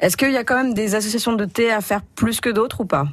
Est-ce 0.00 0.16
qu'il 0.18 0.32
y 0.32 0.36
a 0.36 0.44
quand 0.44 0.56
même 0.56 0.74
des 0.74 0.94
associations 0.94 1.32
de 1.32 1.46
thé 1.46 1.72
à 1.72 1.80
faire 1.80 2.02
plus 2.02 2.40
que 2.42 2.50
d'autres 2.50 2.82
ou 2.82 2.84
pas? 2.84 3.06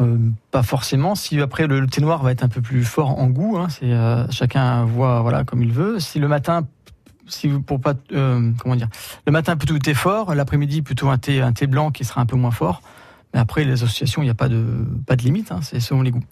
Euh, 0.00 0.18
pas 0.50 0.62
forcément. 0.62 1.14
Si 1.14 1.40
après 1.40 1.66
le, 1.66 1.86
thé 1.86 2.00
noir 2.00 2.22
va 2.22 2.32
être 2.32 2.42
un 2.42 2.48
peu 2.48 2.62
plus 2.62 2.84
fort 2.84 3.18
en 3.18 3.26
goût, 3.26 3.58
hein, 3.58 3.68
euh, 3.82 4.26
chacun 4.30 4.84
voit 4.84 5.20
voilà 5.20 5.44
comme 5.44 5.62
il 5.62 5.72
veut. 5.72 6.00
Si 6.00 6.18
le 6.18 6.28
matin, 6.28 6.66
si 7.26 7.48
pour 7.48 7.80
pas 7.80 7.94
euh, 8.12 8.50
comment 8.58 8.76
dire, 8.76 8.88
le 9.26 9.32
matin 9.32 9.56
plutôt 9.56 9.78
thé 9.78 9.94
fort, 9.94 10.34
l'après-midi 10.34 10.82
plutôt 10.82 11.10
un 11.10 11.18
thé 11.18 11.42
un 11.42 11.52
thé 11.52 11.66
blanc 11.66 11.90
qui 11.90 12.04
sera 12.04 12.20
un 12.20 12.26
peu 12.26 12.36
moins 12.36 12.50
fort. 12.50 12.82
Mais 13.34 13.40
après 13.40 13.64
les 13.64 13.72
associations, 13.72 14.22
il 14.22 14.26
n'y 14.26 14.30
a 14.30 14.34
pas 14.34 14.48
de 14.48 14.64
pas 15.06 15.16
de 15.16 15.22
limite. 15.22 15.52
Hein, 15.52 15.60
c'est 15.62 15.80
selon 15.80 16.02
les 16.02 16.12
goûts. 16.12 16.24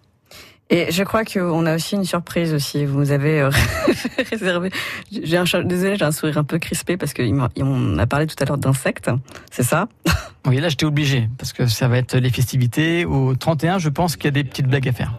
Et 0.71 0.93
je 0.93 1.03
crois 1.03 1.25
qu'on 1.25 1.65
a 1.65 1.75
aussi 1.75 1.95
une 1.95 2.05
surprise 2.05 2.53
aussi. 2.53 2.85
Vous 2.85 2.99
nous 2.99 3.11
avez 3.11 3.41
euh, 3.41 3.51
réservé. 4.31 4.71
J'ai 5.11 5.39
un 5.39 5.45
désolé, 5.65 5.97
j'ai 5.97 6.05
un 6.05 6.13
sourire 6.13 6.37
un 6.39 6.45
peu 6.45 6.59
crispé 6.59 6.99
parce 6.99 7.15
qu'on 7.15 7.99
a 7.99 8.07
parlé 8.07 8.27
tout 8.27 8.37
à 8.41 8.45
l'heure 8.45 8.59
d'insectes. 8.59 9.11
C'est 9.51 9.63
ça? 9.63 9.89
Oui, 10.47 10.61
là 10.61 10.71
j'étais 10.71 10.87
obligé 10.87 11.29
parce 11.37 11.53
que 11.53 11.67
ça 11.67 11.89
va 11.89 11.99
être 11.99 12.17
les 12.17 12.31
festivités. 12.31 13.05
Au 13.05 13.35
31, 13.35 13.79
je 13.79 13.91
pense 13.91 14.17
qu'il 14.17 14.27
y 14.27 14.29
a 14.29 14.31
des 14.31 14.45
petites 14.45 14.67
blagues 14.67 14.89
à 14.89 14.93
faire. 14.93 15.13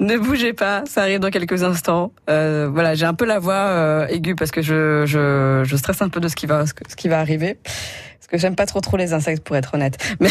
Ne 0.00 0.16
bougez 0.16 0.52
pas, 0.52 0.82
ça 0.86 1.02
arrive 1.02 1.20
dans 1.20 1.30
quelques 1.30 1.62
instants. 1.62 2.12
Euh, 2.28 2.68
voilà, 2.72 2.94
j'ai 2.94 3.04
un 3.04 3.14
peu 3.14 3.24
la 3.24 3.38
voix 3.38 3.54
euh, 3.54 4.06
aiguë 4.08 4.34
parce 4.34 4.50
que 4.50 4.60
je, 4.60 5.04
je, 5.06 5.62
je 5.64 5.76
stresse 5.76 6.02
un 6.02 6.08
peu 6.08 6.18
de 6.18 6.26
ce 6.26 6.34
qui 6.34 6.46
va, 6.46 6.64
ce 6.66 6.96
qui 6.96 7.08
va 7.08 7.20
arriver. 7.20 7.58
Parce 7.62 8.26
que 8.28 8.38
j'aime 8.38 8.56
pas 8.56 8.66
trop 8.66 8.80
trop 8.80 8.96
les 8.96 9.12
insectes 9.12 9.44
pour 9.44 9.54
être 9.54 9.74
honnête. 9.74 9.96
Mais 10.20 10.30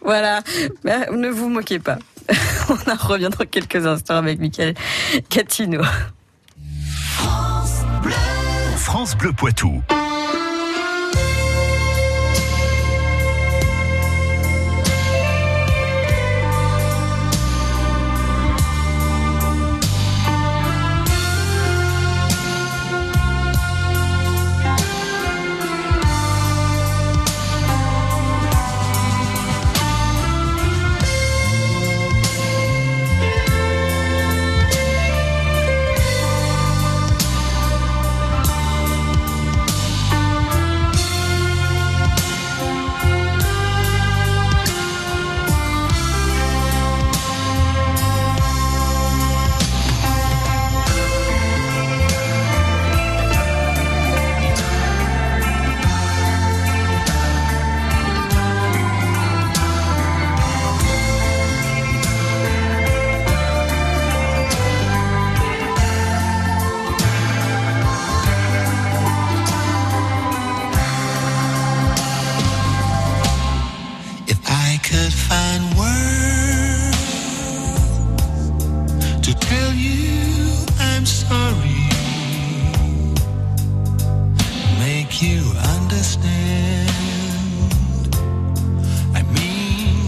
voilà, 0.00 0.40
Mais 0.84 1.08
ne 1.14 1.28
vous 1.28 1.50
moquez 1.50 1.78
pas. 1.78 1.98
On 2.68 2.90
en 2.90 2.96
revient 2.96 3.30
quelques 3.50 3.86
instants 3.86 4.16
avec 4.16 4.38
Michael 4.38 4.74
Catino. 5.28 5.82
France 8.76 9.16
Bleu 9.16 9.32
Poitou. 9.32 9.82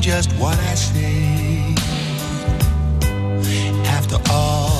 Just 0.04 0.30
what 0.34 0.56
I 0.58 0.74
say. 0.74 1.74
After 3.86 4.18
all 4.30 4.73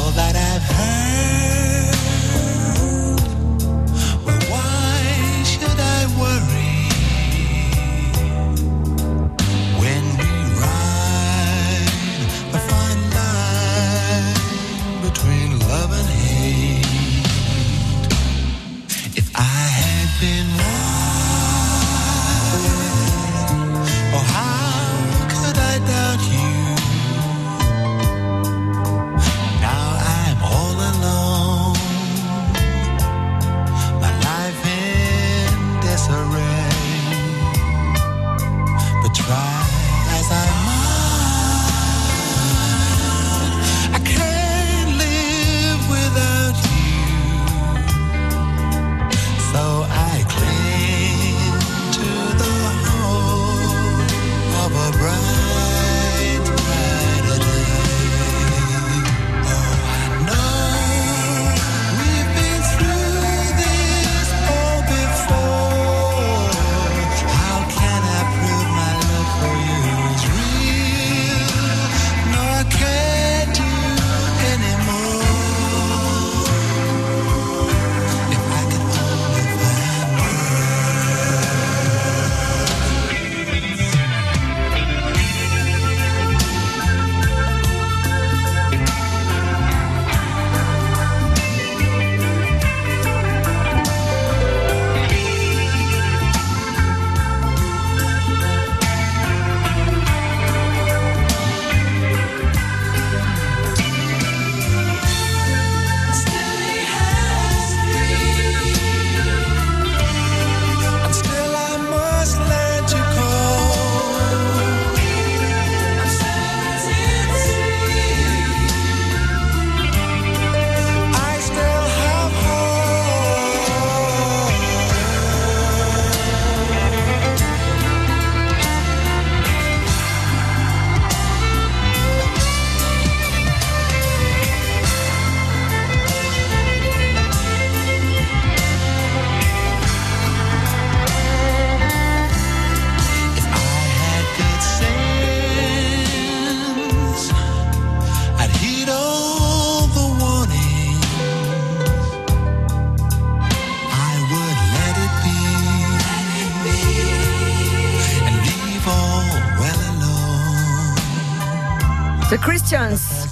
The 162.31 162.39
Christians. 162.39 163.29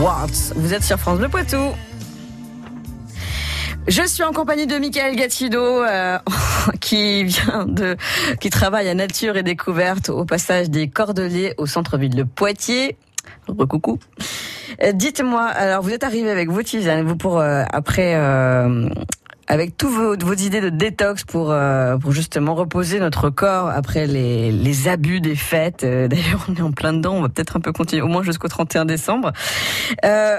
What? 0.00 0.54
Vous 0.54 0.72
êtes 0.72 0.84
sur 0.84 0.98
France 0.98 1.18
Bleu 1.18 1.28
Poitou. 1.28 1.74
Je 3.88 4.06
suis 4.06 4.22
en 4.22 4.32
compagnie 4.32 4.68
de 4.68 4.78
Michael 4.78 5.16
Gatido, 5.16 5.82
euh, 5.82 6.18
qui 6.80 7.24
vient 7.24 7.66
de, 7.66 7.96
qui 8.40 8.48
travaille 8.50 8.88
à 8.88 8.94
Nature 8.94 9.36
et 9.36 9.42
Découverte 9.42 10.10
au 10.10 10.24
passage 10.24 10.70
des 10.70 10.88
Cordeliers 10.88 11.54
au 11.58 11.66
centre-ville 11.66 12.14
de 12.14 12.22
Poitiers. 12.22 12.96
Recoucou. 13.48 13.98
Euh, 14.82 14.92
Dites-moi, 14.92 15.42
alors 15.42 15.82
vous 15.82 15.90
êtes 15.90 16.04
arrivé 16.04 16.30
avec 16.30 16.50
vos 16.50 16.62
tisanes, 16.62 17.06
vous 17.06 17.16
pour 17.16 17.40
euh, 17.40 17.64
après 17.72 18.14
euh, 18.14 18.88
avec 19.50 19.76
tous 19.76 19.88
vos, 19.88 20.16
vos 20.16 20.34
idées 20.34 20.60
de 20.60 20.68
détox 20.68 21.24
pour 21.24 21.50
euh, 21.50 21.98
pour 21.98 22.12
justement 22.12 22.54
reposer 22.54 23.00
notre 23.00 23.30
corps 23.30 23.68
après 23.68 24.06
les, 24.06 24.52
les 24.52 24.86
abus 24.88 25.20
des 25.20 25.34
fêtes. 25.34 25.82
Euh, 25.82 26.06
D'ailleurs, 26.08 26.46
on 26.48 26.54
est 26.54 26.62
en 26.62 26.70
plein 26.70 26.92
dedans, 26.92 27.14
on 27.14 27.22
va 27.22 27.28
peut-être 27.28 27.56
un 27.56 27.60
peu 27.60 27.72
continuer 27.72 28.00
au 28.02 28.06
moins 28.06 28.22
jusqu'au 28.22 28.46
31 28.46 28.84
décembre. 28.84 29.32
Euh, 30.04 30.38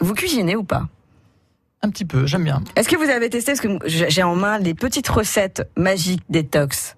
vous 0.00 0.14
cuisinez 0.14 0.56
ou 0.56 0.64
pas? 0.64 0.88
Un 1.82 1.90
petit 1.90 2.04
peu, 2.04 2.26
j'aime 2.26 2.42
bien. 2.44 2.60
Est-ce 2.74 2.88
que 2.88 2.96
vous 2.96 3.08
avez 3.08 3.30
testé 3.30 3.52
Parce 3.52 3.60
que 3.60 3.68
j'ai 3.86 4.22
en 4.24 4.34
main 4.34 4.58
des 4.58 4.74
petites 4.74 5.08
recettes 5.08 5.62
magiques 5.76 6.22
détox. 6.28 6.96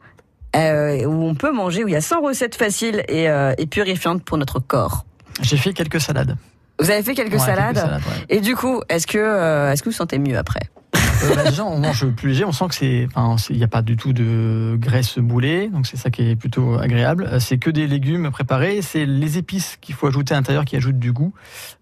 Euh, 0.56 1.04
où 1.04 1.24
on 1.24 1.34
peut 1.34 1.52
manger, 1.52 1.84
où 1.84 1.88
il 1.88 1.92
y 1.92 1.96
a 1.96 2.00
100 2.02 2.20
recettes 2.22 2.54
faciles 2.56 3.04
et, 3.08 3.28
euh, 3.28 3.54
et 3.58 3.66
purifiantes 3.66 4.22
pour 4.24 4.38
notre 4.38 4.58
corps? 4.58 5.04
J'ai 5.42 5.56
fait 5.56 5.72
quelques 5.72 6.00
salades. 6.00 6.36
Vous 6.78 6.90
avez 6.90 7.02
fait 7.02 7.14
quelques 7.14 7.34
Ouais, 7.34 7.38
salades, 7.38 7.74
quelques 7.74 7.86
salades, 7.86 8.02
ouais. 8.02 8.36
et 8.36 8.40
du 8.40 8.56
coup, 8.56 8.82
est-ce 8.88 9.06
que 9.06 9.18
euh, 9.18 9.70
est-ce 9.72 9.82
que 9.82 9.88
vous 9.90 9.94
sentez 9.94 10.18
mieux 10.18 10.36
après? 10.36 10.60
Euh, 10.94 11.34
bah, 11.34 11.44
déjà, 11.44 11.64
on 11.64 11.78
mange 11.78 12.06
plus 12.10 12.30
léger. 12.30 12.44
On 12.44 12.52
sent 12.52 12.68
que 12.68 12.74
c'est, 12.74 13.08
enfin, 13.14 13.36
il 13.50 13.56
n'y 13.56 13.64
a 13.64 13.68
pas 13.68 13.82
du 13.82 13.96
tout 13.96 14.12
de 14.12 14.76
graisse 14.78 15.18
boulée, 15.18 15.68
donc 15.68 15.86
c'est 15.86 15.96
ça 15.96 16.10
qui 16.10 16.28
est 16.28 16.36
plutôt 16.36 16.78
agréable. 16.78 17.28
Euh, 17.30 17.40
C'est 17.40 17.58
que 17.58 17.70
des 17.70 17.86
légumes 17.86 18.30
préparés. 18.30 18.82
C'est 18.82 19.06
les 19.06 19.38
épices 19.38 19.78
qu'il 19.80 19.94
faut 19.94 20.06
ajouter 20.06 20.34
à 20.34 20.36
l'intérieur 20.36 20.64
qui 20.64 20.76
ajoutent 20.76 20.98
du 20.98 21.12
goût, 21.12 21.32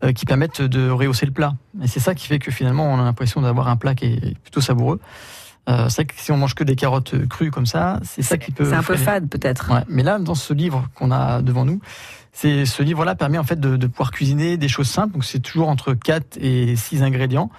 euh, 0.04 0.12
qui 0.12 0.26
permettent 0.26 0.62
de 0.62 0.90
rehausser 0.90 1.26
le 1.26 1.32
plat. 1.32 1.54
Et 1.82 1.88
c'est 1.88 2.00
ça 2.00 2.14
qui 2.14 2.26
fait 2.26 2.38
que 2.38 2.50
finalement, 2.50 2.92
on 2.92 3.00
a 3.00 3.04
l'impression 3.04 3.40
d'avoir 3.40 3.68
un 3.68 3.76
plat 3.76 3.94
qui 3.94 4.06
est 4.06 4.38
plutôt 4.38 4.60
savoureux. 4.60 5.00
Euh, 5.68 5.88
c'est 5.88 6.02
vrai 6.02 6.04
que 6.06 6.14
si 6.16 6.32
on 6.32 6.36
mange 6.36 6.54
que 6.54 6.64
des 6.64 6.76
carottes 6.76 7.26
crues 7.28 7.50
comme 7.50 7.66
ça, 7.66 8.00
c'est 8.02 8.22
ça 8.22 8.38
qui 8.38 8.50
peut. 8.50 8.64
C'est 8.64 8.74
un 8.74 8.82
peu 8.82 8.96
fade 8.96 9.28
peut-être. 9.28 9.70
Ouais, 9.72 9.82
mais 9.88 10.02
là, 10.02 10.18
dans 10.18 10.34
ce 10.34 10.52
livre 10.54 10.88
qu'on 10.94 11.10
a 11.10 11.42
devant 11.42 11.64
nous, 11.64 11.80
c'est 12.32 12.64
ce 12.64 12.82
livre-là 12.82 13.14
permet 13.14 13.38
en 13.38 13.44
fait 13.44 13.60
de, 13.60 13.76
de 13.76 13.86
pouvoir 13.86 14.10
cuisiner 14.10 14.56
des 14.56 14.68
choses 14.68 14.88
simples. 14.88 15.12
Donc 15.14 15.24
c'est 15.24 15.40
toujours 15.40 15.68
entre 15.68 15.94
4 15.94 16.38
et 16.40 16.76
6 16.76 17.02
ingrédients. 17.02 17.50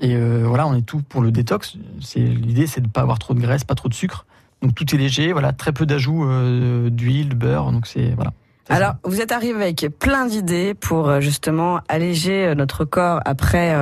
Et 0.00 0.14
euh, 0.14 0.44
voilà, 0.46 0.66
on 0.66 0.74
est 0.74 0.82
tout 0.82 1.02
pour 1.02 1.20
le 1.20 1.30
détox. 1.30 1.76
C'est 2.00 2.20
l'idée, 2.20 2.66
c'est 2.66 2.80
de 2.80 2.88
pas 2.88 3.02
avoir 3.02 3.18
trop 3.18 3.34
de 3.34 3.40
graisse, 3.40 3.64
pas 3.64 3.74
trop 3.74 3.88
de 3.88 3.94
sucre. 3.94 4.24
Donc 4.62 4.74
tout 4.74 4.94
est 4.94 4.98
léger. 4.98 5.32
Voilà, 5.32 5.52
très 5.52 5.72
peu 5.72 5.86
d'ajouts 5.86 6.24
euh, 6.24 6.90
d'huile, 6.90 7.30
de 7.30 7.34
beurre. 7.34 7.70
Donc 7.72 7.86
c'est 7.86 8.14
voilà. 8.14 8.32
Alors, 8.72 8.94
vous 9.02 9.20
êtes 9.20 9.32
arrivé 9.32 9.60
avec 9.60 9.88
plein 9.98 10.26
d'idées 10.26 10.74
pour 10.74 11.08
euh, 11.08 11.20
justement 11.20 11.80
alléger 11.88 12.54
notre 12.54 12.84
corps 12.84 13.20
après 13.24 13.74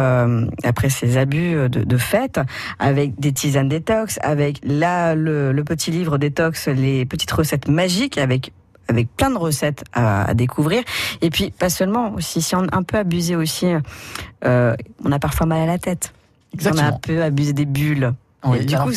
après 0.64 0.88
ces 0.88 1.18
abus 1.18 1.68
de, 1.68 1.84
de 1.84 1.96
fête, 1.98 2.40
avec 2.78 3.20
des 3.20 3.32
tisanes 3.32 3.68
détox, 3.68 4.18
avec 4.22 4.60
là 4.64 5.14
le, 5.14 5.52
le 5.52 5.64
petit 5.64 5.90
livre 5.90 6.16
détox, 6.16 6.68
les 6.68 7.04
petites 7.04 7.30
recettes 7.30 7.68
magiques, 7.68 8.18
avec 8.18 8.52
avec 8.88 9.14
plein 9.16 9.30
de 9.30 9.36
recettes 9.38 9.84
à, 9.92 10.24
à 10.30 10.34
découvrir. 10.34 10.82
Et 11.20 11.30
puis 11.30 11.50
pas 11.50 11.70
seulement 11.70 12.14
aussi, 12.14 12.42
si 12.42 12.54
on 12.56 12.64
a 12.64 12.76
un 12.76 12.82
peu 12.82 12.96
abusé 12.98 13.36
aussi, 13.36 13.66
euh, 14.44 14.74
on 15.04 15.12
a 15.12 15.18
parfois 15.18 15.46
mal 15.46 15.60
à 15.60 15.66
la 15.66 15.78
tête. 15.78 16.12
On 16.54 16.64
a 16.64 16.68
un 16.68 16.72
Exactement. 16.72 16.98
peu 17.00 17.22
abusé 17.22 17.52
des 17.52 17.66
bulles. 17.66 18.14
Oui, 18.44 18.58
Et 18.58 18.64
du 18.64 18.74
alors, 18.74 18.88
coup, 18.88 18.94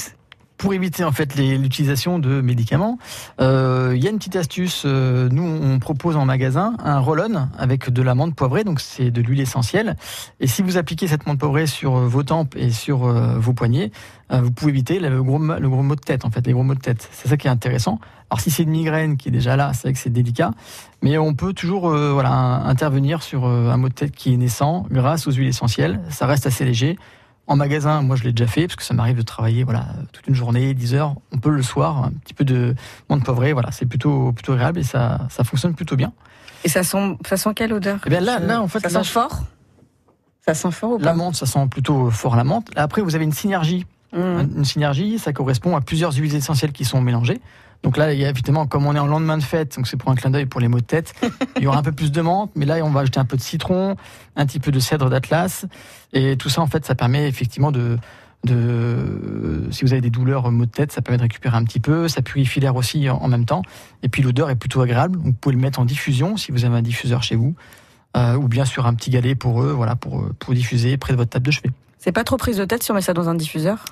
pour 0.62 0.76
éviter 0.76 1.04
en 1.04 1.12
fait 1.12 1.36
l'utilisation 1.36 2.20
de 2.20 2.40
médicaments, 2.40 3.00
euh, 3.40 3.94
il 3.96 4.04
y 4.04 4.06
a 4.06 4.12
une 4.12 4.20
petite 4.20 4.36
astuce. 4.36 4.84
euh, 4.86 5.28
nous, 5.32 5.42
on 5.42 5.80
propose 5.80 6.16
en 6.16 6.26
magasin 6.26 6.76
un 6.84 7.00
roll-on 7.00 7.48
avec 7.58 7.90
de 7.90 8.02
la 8.04 8.14
menthe 8.14 8.36
poivrée, 8.36 8.64
donc 8.64 8.80
c'est 8.80 9.10
de 9.10 9.22
l'huile 9.24 9.42
essentielle. 9.42 9.98
Et 10.40 10.46
si 10.46 10.62
vous 10.62 10.78
appliquez 10.78 11.08
cette 11.08 11.26
menthe 11.26 11.40
poivrée 11.40 11.66
sur 11.66 11.94
vos 11.94 12.22
tempes 12.22 12.56
et 12.56 12.70
sur 12.70 13.08
euh, 13.08 13.40
vos 13.40 13.54
poignets, 13.54 13.92
vous 14.30 14.52
pouvez 14.52 14.70
éviter 14.70 15.00
le 15.02 15.22
gros, 15.22 15.40
le 15.40 15.68
gros 15.68 15.84
mot 15.84 15.96
de 15.96 16.00
tête, 16.00 16.24
en 16.24 16.30
fait, 16.30 16.48
les 16.48 16.54
gros 16.54 16.64
maux 16.64 16.76
de 16.76 16.80
tête. 16.80 17.10
C'est 17.12 17.28
ça 17.28 17.36
qui 17.36 17.48
est 17.48 17.50
intéressant. 17.50 18.00
Alors 18.30 18.40
si 18.40 18.50
c'est 18.50 18.64
une 18.64 18.70
migraine 18.70 19.18
qui 19.18 19.28
est 19.28 19.32
déjà 19.32 19.58
là, 19.58 19.74
c'est 19.74 19.90
vrai 19.90 19.94
que 19.94 20.00
c'est 20.00 20.10
délicat, 20.10 20.52
mais 21.02 21.18
on 21.18 21.34
peut 21.34 21.52
toujours 21.52 21.90
voilà 21.90 22.32
intervenir 22.32 23.24
sur 23.24 23.46
un 23.46 23.76
mot 23.76 23.90
de 23.90 23.94
tête 23.94 24.16
qui 24.16 24.34
est 24.34 24.38
naissant 24.38 24.86
grâce 24.90 25.28
aux 25.28 25.32
huiles 25.32 25.50
essentielles. 25.50 26.00
Ça 26.12 26.28
reste 26.28 26.46
assez 26.48 26.64
léger. 26.64 26.98
En 27.52 27.58
magasin, 27.58 28.02
moi 28.02 28.16
je 28.16 28.24
l'ai 28.24 28.32
déjà 28.32 28.50
fait 28.50 28.66
parce 28.68 28.78
que 28.78 28.84
ça 28.84 28.94
m'arrive 28.94 29.18
de 29.18 29.24
travailler 29.24 29.66
voilà 29.66 29.86
toute 30.14 30.26
une 30.26 30.36
journée, 30.36 30.74
10 30.74 30.94
heures. 30.96 31.16
On 31.34 31.38
peut 31.38 31.50
le 31.50 31.62
soir, 31.62 32.06
un 32.06 32.12
petit 32.12 32.34
peu 32.34 32.46
de 32.46 32.76
menthe 33.10 33.26
poivrée, 33.26 33.52
voilà, 33.52 33.72
c'est 33.72 33.86
plutôt 33.86 34.32
plutôt 34.32 34.54
agréable 34.54 34.80
et 34.80 34.84
ça 34.84 35.28
ça 35.30 35.44
fonctionne 35.44 35.74
plutôt 35.74 35.98
bien. 35.98 36.14
et 36.64 36.70
ça 36.70 36.84
sent 36.84 37.18
ça 37.26 37.36
sent 37.36 37.50
quelle 37.54 37.74
odeur? 37.74 38.00
Eh 38.06 38.10
bien 38.10 38.22
là 38.22 38.40
là 38.40 38.62
en 38.62 38.70
fait 38.70 38.80
ça 38.80 38.88
là, 38.88 39.04
sent 39.04 39.10
fort? 39.10 39.44
Ça 40.46 40.54
sent 40.54 40.72
fort 40.72 40.92
ou 40.94 40.98
pas? 40.98 41.06
La 41.06 41.14
menthe, 41.14 41.36
ça 41.36 41.46
sent 41.46 41.68
plutôt 41.70 42.10
fort 42.10 42.38
la 42.38 42.46
menthe. 42.46 42.70
Après 42.78 43.02
vous 43.02 43.16
avez 43.16 43.26
une 43.26 43.34
synergie. 43.34 43.86
Mmh. 44.14 44.58
Une 44.58 44.66
synergie, 44.66 45.20
ça 45.20 45.34
correspond 45.34 45.76
à 45.76 45.82
plusieurs 45.82 46.14
huiles 46.14 46.36
essentielles 46.36 46.72
qui 46.72 46.86
sont 46.86 47.02
mélangées. 47.02 47.42
Donc 47.84 47.98
là, 47.98 48.14
il 48.14 48.20
y 48.20 48.26
a 48.26 48.30
évidemment, 48.30 48.68
comme 48.68 48.86
on 48.86 48.96
est 48.96 49.00
en 49.00 49.08
lendemain 49.08 49.38
de 49.38 49.44
fête, 49.44 49.76
donc 49.76 49.88
c'est 49.88 49.98
pour 49.98 50.12
un 50.12 50.16
clin 50.16 50.30
d'œil 50.30 50.46
pour 50.46 50.62
les 50.62 50.68
maux 50.68 50.80
de 50.80 50.86
tête, 50.86 51.14
il 51.58 51.64
y 51.64 51.68
aura 51.68 51.80
un 51.80 51.84
peu 51.84 51.92
plus 51.92 52.12
de 52.12 52.22
menthe, 52.22 52.52
mais 52.56 52.66
là, 52.66 52.78
on 52.84 52.92
va 52.92 53.02
ajouter 53.02 53.20
un 53.20 53.26
peu 53.26 53.38
de 53.38 53.42
citron, 53.42 53.96
un 54.36 54.46
petit 54.46 54.60
peu 54.60 54.72
de 54.72 54.80
cèdre 54.80 55.10
d'Atlas, 55.10 55.66
et 56.14 56.38
tout 56.38 56.50
ça, 56.50 56.62
en 56.62 56.68
fait, 56.68 56.86
ça 56.86 56.94
permet 56.94 57.28
effectivement 57.28 57.72
de, 57.72 57.98
de, 58.44 59.68
si 59.72 59.84
vous 59.84 59.94
avez 59.94 60.02
des 60.02 60.12
douleurs 60.12 60.52
maux 60.52 60.66
de 60.66 60.72
tête, 60.72 60.92
ça 60.92 61.02
permet 61.02 61.18
de 61.18 61.24
récupérer 61.24 61.58
un 61.58 61.64
petit 61.64 61.80
peu, 61.80 62.08
ça 62.08 62.22
purifie 62.22 62.60
l'air 62.60 62.76
aussi 62.76 63.10
en, 63.10 63.28
même 63.28 63.46
temps, 63.46 63.64
et 64.04 64.10
puis 64.10 64.22
l'odeur 64.22 64.52
est 64.52 64.56
plutôt 64.56 64.82
agréable. 64.82 65.18
Vous 65.22 65.34
pouvez 65.34 65.56
le 65.56 65.62
mettre 65.62 65.80
en 65.80 65.86
diffusion 65.86 66.38
si 66.38 66.52
vous 66.52 66.66
avez 66.66 66.76
un 66.76 66.82
diffuseur 66.84 67.24
chez 67.24 67.36
vous, 67.36 67.56
euh, 68.16 68.36
ou 68.36 68.48
bien 68.48 68.66
sur 68.66 68.86
un 68.86 68.94
petit 68.94 69.10
galet 69.10 69.34
pour 69.34 69.64
eux, 69.64 69.72
voilà, 69.72 69.96
pour, 69.96 70.26
pour 70.38 70.54
diffuser 70.54 70.98
près 70.98 71.14
de 71.14 71.18
votre 71.18 71.32
table 71.32 71.48
de 71.48 71.52
chevet. 71.52 71.72
C'est 71.98 72.12
pas 72.12 72.24
trop 72.24 72.38
prise 72.38 72.58
de 72.58 72.66
tête 72.66 72.84
si 72.84 72.92
on 72.92 72.96
met 72.96 73.02
ça 73.02 73.14
dans 73.14 73.30
un 73.30 73.36
diffuseur? 73.36 73.86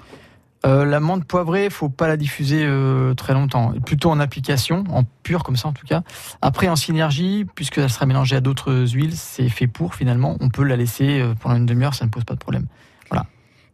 Euh, 0.66 0.84
la 0.84 1.00
menthe 1.00 1.24
poivrée, 1.24 1.70
faut 1.70 1.88
pas 1.88 2.08
la 2.08 2.18
diffuser 2.18 2.64
euh, 2.66 3.14
très 3.14 3.34
longtemps. 3.34 3.74
Plutôt 3.86 4.12
en 4.12 4.20
application, 4.20 4.84
en 4.92 5.04
pur 5.24 5.44
comme 5.44 5.56
ça 5.56 5.70
en 5.70 5.74
tout 5.74 5.86
cas. 5.88 6.02
Après 6.42 6.68
en 6.68 6.76
synergie, 6.76 7.46
puisque 7.56 7.78
elle 7.78 7.90
sera 7.90 8.06
mélangée 8.06 8.36
à 8.36 8.42
d'autres 8.42 8.74
huiles, 8.94 9.16
c'est 9.16 9.48
fait 9.48 9.68
pour 9.68 9.96
finalement. 9.96 10.36
On 10.42 10.50
peut 10.50 10.64
la 10.64 10.76
laisser 10.76 11.22
euh, 11.22 11.34
pendant 11.40 11.56
une 11.56 11.66
demi-heure, 11.66 11.94
ça 11.94 12.04
ne 12.06 12.10
pose 12.10 12.26
pas 12.26 12.34
de 12.34 12.40
problème. 12.40 12.66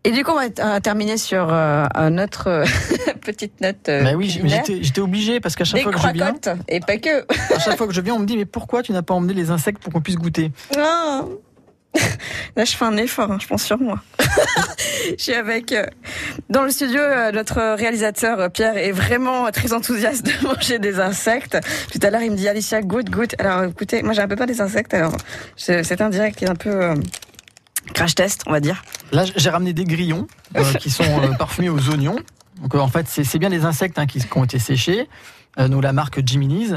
Et 0.07 0.11
du 0.11 0.23
coup, 0.23 0.33
on 0.33 0.35
va 0.35 0.79
terminer 0.81 1.17
sur 1.17 1.47
euh, 1.51 1.85
un 1.95 2.19
autre 2.19 2.63
petite 3.21 3.59
note. 3.59 3.89
euh, 3.89 4.03
Mais 4.03 4.13
oui, 4.13 4.29
j'étais 4.29 5.01
obligé 5.01 5.39
parce 5.39 5.55
qu'à 5.55 5.63
chaque 5.63 5.77
Des 5.77 5.81
fois 5.81 5.93
que 5.93 5.99
je 5.99 6.13
viens, 6.13 6.35
et 6.67 6.79
pas 6.79 6.97
que. 6.97 7.25
à 7.55 7.59
chaque 7.59 7.75
fois 7.75 7.87
que 7.87 7.93
je 7.93 8.01
viens, 8.01 8.13
on 8.13 8.19
me 8.19 8.27
dit 8.27 8.37
mais 8.37 8.45
pourquoi 8.45 8.83
tu 8.83 8.91
n'as 8.91 9.01
pas 9.01 9.15
emmené 9.15 9.33
les 9.33 9.49
insectes 9.49 9.81
pour 9.81 9.91
qu'on 9.91 10.01
puisse 10.01 10.17
goûter? 10.17 10.51
Ah. 10.77 11.23
Là, 12.55 12.65
je 12.65 12.75
fais 12.75 12.85
un 12.85 12.97
effort, 12.97 13.31
hein, 13.31 13.37
je 13.41 13.47
pense 13.47 13.63
sur 13.63 13.79
moi. 13.79 14.01
je 15.17 15.23
suis 15.23 15.33
avec 15.33 15.71
euh, 15.71 15.85
dans 16.49 16.63
le 16.63 16.69
studio 16.69 16.99
euh, 16.99 17.31
notre 17.31 17.75
réalisateur 17.75 18.39
euh, 18.39 18.49
Pierre 18.49 18.77
est 18.77 18.91
vraiment 18.91 19.51
très 19.51 19.73
enthousiaste 19.73 20.25
de 20.41 20.47
manger 20.47 20.79
des 20.79 20.99
insectes. 20.99 21.57
Tout 21.91 21.99
à 22.01 22.09
l'heure, 22.09 22.21
il 22.21 22.31
me 22.31 22.37
dit 22.37 22.47
Alicia, 22.47 22.81
goûte, 22.81 23.09
goûte. 23.09 23.35
Alors, 23.39 23.63
écoutez, 23.63 24.03
moi, 24.03 24.13
j'ai 24.13 24.21
un 24.21 24.27
peu 24.27 24.35
peur 24.35 24.47
des 24.47 24.61
insectes. 24.61 24.93
Alors, 24.93 25.15
c'est 25.55 26.01
un 26.01 26.09
direct 26.09 26.37
qui 26.37 26.45
est 26.45 26.49
un 26.49 26.55
peu 26.55 26.69
euh, 26.69 26.95
crash 27.93 28.15
test, 28.15 28.43
on 28.47 28.51
va 28.51 28.59
dire. 28.59 28.83
Là, 29.11 29.25
j'ai 29.35 29.49
ramené 29.49 29.73
des 29.73 29.85
grillons 29.85 30.27
qui 30.79 30.89
sont 30.89 31.03
parfumés 31.37 31.69
aux 31.69 31.89
oignons. 31.89 32.17
Donc 32.61 32.75
en 32.75 32.87
fait, 32.87 33.07
c'est 33.07 33.37
bien 33.37 33.49
les 33.49 33.65
insectes 33.65 33.99
hein, 33.99 34.05
qui, 34.05 34.19
qui 34.19 34.37
ont 34.37 34.45
été 34.45 34.59
séchés. 34.59 35.09
Nous, 35.57 35.81
la 35.81 35.93
marque 35.93 36.25
Jiminy's. 36.25 36.73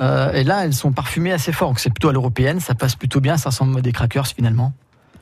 Euh, 0.00 0.32
et 0.32 0.44
là, 0.44 0.64
elles 0.64 0.74
sont 0.74 0.92
parfumées 0.92 1.32
assez 1.32 1.52
fort. 1.52 1.78
C'est 1.78 1.90
plutôt 1.90 2.08
à 2.08 2.12
l'européenne, 2.12 2.60
ça 2.60 2.74
passe 2.74 2.94
plutôt 2.96 3.20
bien, 3.20 3.36
ça 3.36 3.50
ressemble 3.50 3.78
à 3.78 3.82
des 3.82 3.92
crackers 3.92 4.26
finalement. 4.26 4.72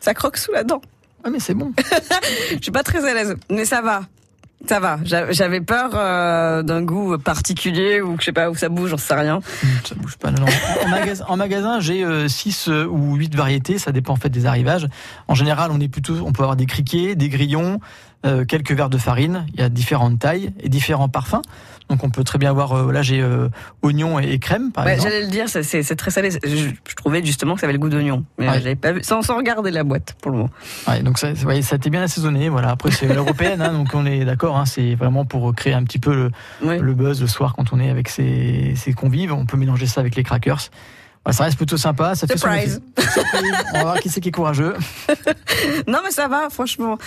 Ça 0.00 0.14
croque 0.14 0.36
sous 0.36 0.52
la 0.52 0.64
dent. 0.64 0.80
Ah 1.24 1.30
mais 1.30 1.40
c'est 1.40 1.54
bon. 1.54 1.72
Je 2.50 2.58
suis 2.62 2.72
pas 2.72 2.82
très 2.82 3.08
à 3.08 3.14
l'aise, 3.14 3.36
mais 3.50 3.64
ça 3.64 3.80
va. 3.80 4.02
Ça 4.66 4.80
va. 4.80 4.98
J'a- 5.04 5.30
J'avais 5.30 5.60
peur 5.60 5.90
euh, 5.94 6.62
d'un 6.62 6.82
goût 6.82 7.18
particulier 7.18 8.00
ou 8.00 8.16
que 8.16 8.22
je 8.22 8.26
sais 8.26 8.32
pas 8.32 8.48
où 8.50 8.54
ça 8.54 8.68
bouge, 8.70 8.90
j'en 8.90 8.96
sais 8.96 9.14
rien. 9.14 9.40
Ça 9.86 9.94
bouge 9.94 10.16
pas. 10.16 10.30
non. 10.30 10.46
En, 10.84 10.88
magasin, 10.88 11.24
en 11.28 11.36
magasin, 11.36 11.80
j'ai 11.80 12.28
6 12.28 12.68
ou 12.68 13.14
8 13.14 13.34
variétés, 13.34 13.78
ça 13.78 13.92
dépend 13.92 14.14
en 14.14 14.16
fait 14.16 14.30
des 14.30 14.46
arrivages. 14.46 14.88
En 15.28 15.34
général, 15.34 15.70
on 15.70 15.80
est 15.80 15.88
plutôt, 15.88 16.14
on 16.24 16.32
peut 16.32 16.42
avoir 16.42 16.56
des 16.56 16.64
criquets, 16.66 17.14
des 17.14 17.28
grillons, 17.28 17.78
euh, 18.24 18.44
quelques 18.44 18.72
verres 18.72 18.90
de 18.90 18.98
farine. 18.98 19.46
Il 19.54 19.60
y 19.60 19.62
a 19.62 19.68
différentes 19.68 20.18
tailles 20.18 20.52
et 20.60 20.68
différents 20.68 21.08
parfums. 21.08 21.42
Donc 21.90 22.02
on 22.02 22.08
peut 22.08 22.24
très 22.24 22.38
bien 22.38 22.48
avoir, 22.48 22.72
euh, 22.72 22.92
là 22.92 23.02
j'ai 23.02 23.20
euh, 23.20 23.50
oignon 23.82 24.18
et, 24.18 24.24
et 24.32 24.38
crème 24.38 24.72
par 24.72 24.86
Ouais, 24.86 24.94
exemple. 24.94 25.10
J'allais 25.12 25.24
le 25.26 25.30
dire, 25.30 25.48
c'est- 25.50 25.96
très 25.96 26.10
salé. 26.10 26.30
Je, 26.30 26.48
je 26.48 26.94
trouvais 26.96 27.22
justement 27.22 27.54
que 27.54 27.60
ça 27.60 27.66
avait 27.66 27.74
le 27.74 27.78
goût 27.78 27.90
d'oignon, 27.90 28.24
mais 28.38 28.48
Ouais. 28.48 28.54
j'avais 28.54 28.74
pas 28.74 28.92
vu, 28.92 29.02
sans, 29.02 29.20
sans 29.20 29.36
regarder 29.36 29.70
la 29.70 29.84
boîte 29.84 30.14
pour 30.22 30.30
le 30.30 30.38
moment. 30.38 30.50
Ouais, 30.88 31.02
donc 31.02 31.18
ça, 31.18 31.32
ouais, 31.44 31.60
ça 31.60 31.74
a 31.74 31.76
été 31.76 31.90
bien 31.90 32.00
assaisonné. 32.02 32.48
Voilà. 32.48 32.70
Après 32.70 32.90
c'est 32.90 33.06
l'européenne, 33.06 33.60
hein, 33.60 33.74
donc 33.74 33.88
on 33.92 34.06
est 34.06 34.24
d'accord. 34.24 34.56
Hein, 34.56 34.64
c'est 34.64 34.94
vraiment 34.94 35.26
pour 35.26 35.54
créer 35.54 35.74
un 35.74 35.84
petit 35.84 35.98
peu 35.98 36.30
le, 36.62 36.94
buzz 36.94 37.20
le 37.20 37.26
soir 37.26 37.54
quand 37.54 37.74
on 37.74 37.78
est 37.80 37.90
avec 37.90 38.08
ses, 38.08 38.72
ses 38.76 38.94
convives. 38.94 39.34
On 39.34 39.44
peut 39.44 39.58
mélanger 39.58 39.86
ça 39.86 40.00
avec 40.00 40.16
les 40.16 40.22
crackers. 40.22 40.70
Voilà, 41.24 41.36
ça 41.36 41.44
reste 41.44 41.56
plutôt 41.56 41.76
sympa. 41.78 42.14
Ça 42.14 42.26
fait 42.26 42.34
son 42.36 42.46
Surprise. 42.48 42.80
effet. 42.98 43.10
Surprise. 43.10 43.52
On 43.74 43.78
va 43.78 43.82
voir 43.84 44.00
qui 44.00 44.08
c'est 44.10 44.20
qui 44.20 44.28
est 44.28 44.32
courageux. 44.32 44.74
Non, 45.86 45.98
mais 46.04 46.10
ça 46.10 46.28
va, 46.28 46.48
franchement. 46.50 46.98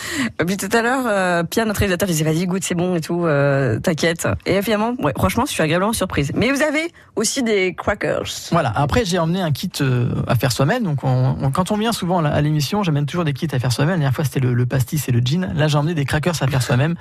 Puis 0.45 0.57
tout 0.57 0.69
à 0.75 0.81
l'heure, 0.81 1.03
euh, 1.07 1.43
Pierre, 1.43 1.65
notre 1.65 1.79
réalisateur, 1.79 2.07
disait 2.07 2.23
vas-y, 2.23 2.45
goûte, 2.47 2.63
c'est 2.63 2.75
bon 2.75 2.95
et 2.95 3.01
tout, 3.01 3.25
euh, 3.25 3.79
t'inquiète. 3.79 4.27
Et 4.45 4.61
finalement, 4.61 4.93
ouais, 4.99 5.13
franchement, 5.17 5.45
je 5.45 5.51
suis 5.51 5.61
agréablement 5.61 5.93
surprise. 5.93 6.31
Mais 6.35 6.51
vous 6.51 6.61
avez 6.63 6.91
aussi 7.15 7.43
des 7.43 7.75
crackers. 7.75 8.23
Voilà. 8.51 8.71
Après, 8.75 9.05
j'ai 9.05 9.19
emmené 9.19 9.41
un 9.41 9.51
kit 9.51 9.71
euh, 9.81 10.09
à 10.27 10.35
faire 10.35 10.51
soi-même. 10.51 10.83
Donc, 10.83 11.03
on- 11.03 11.37
on- 11.41 11.51
quand 11.51 11.71
on 11.71 11.77
vient 11.77 11.91
souvent 11.91 12.23
à 12.23 12.41
l'émission, 12.41 12.83
j'amène 12.83 13.05
toujours 13.05 13.25
des 13.25 13.33
kits 13.33 13.47
à 13.51 13.59
faire 13.59 13.71
soi-même. 13.71 13.95
La 13.95 13.97
dernière 13.99 14.15
fois, 14.15 14.23
c'était 14.25 14.39
le, 14.39 14.53
le 14.53 14.65
pastis 14.65 15.07
et 15.07 15.11
le 15.11 15.19
gin. 15.19 15.51
Là, 15.55 15.67
j'ai 15.67 15.77
emmené 15.77 15.93
des 15.93 16.05
crackers 16.05 16.41
à 16.41 16.47
faire 16.47 16.61
soi-même. 16.63 16.95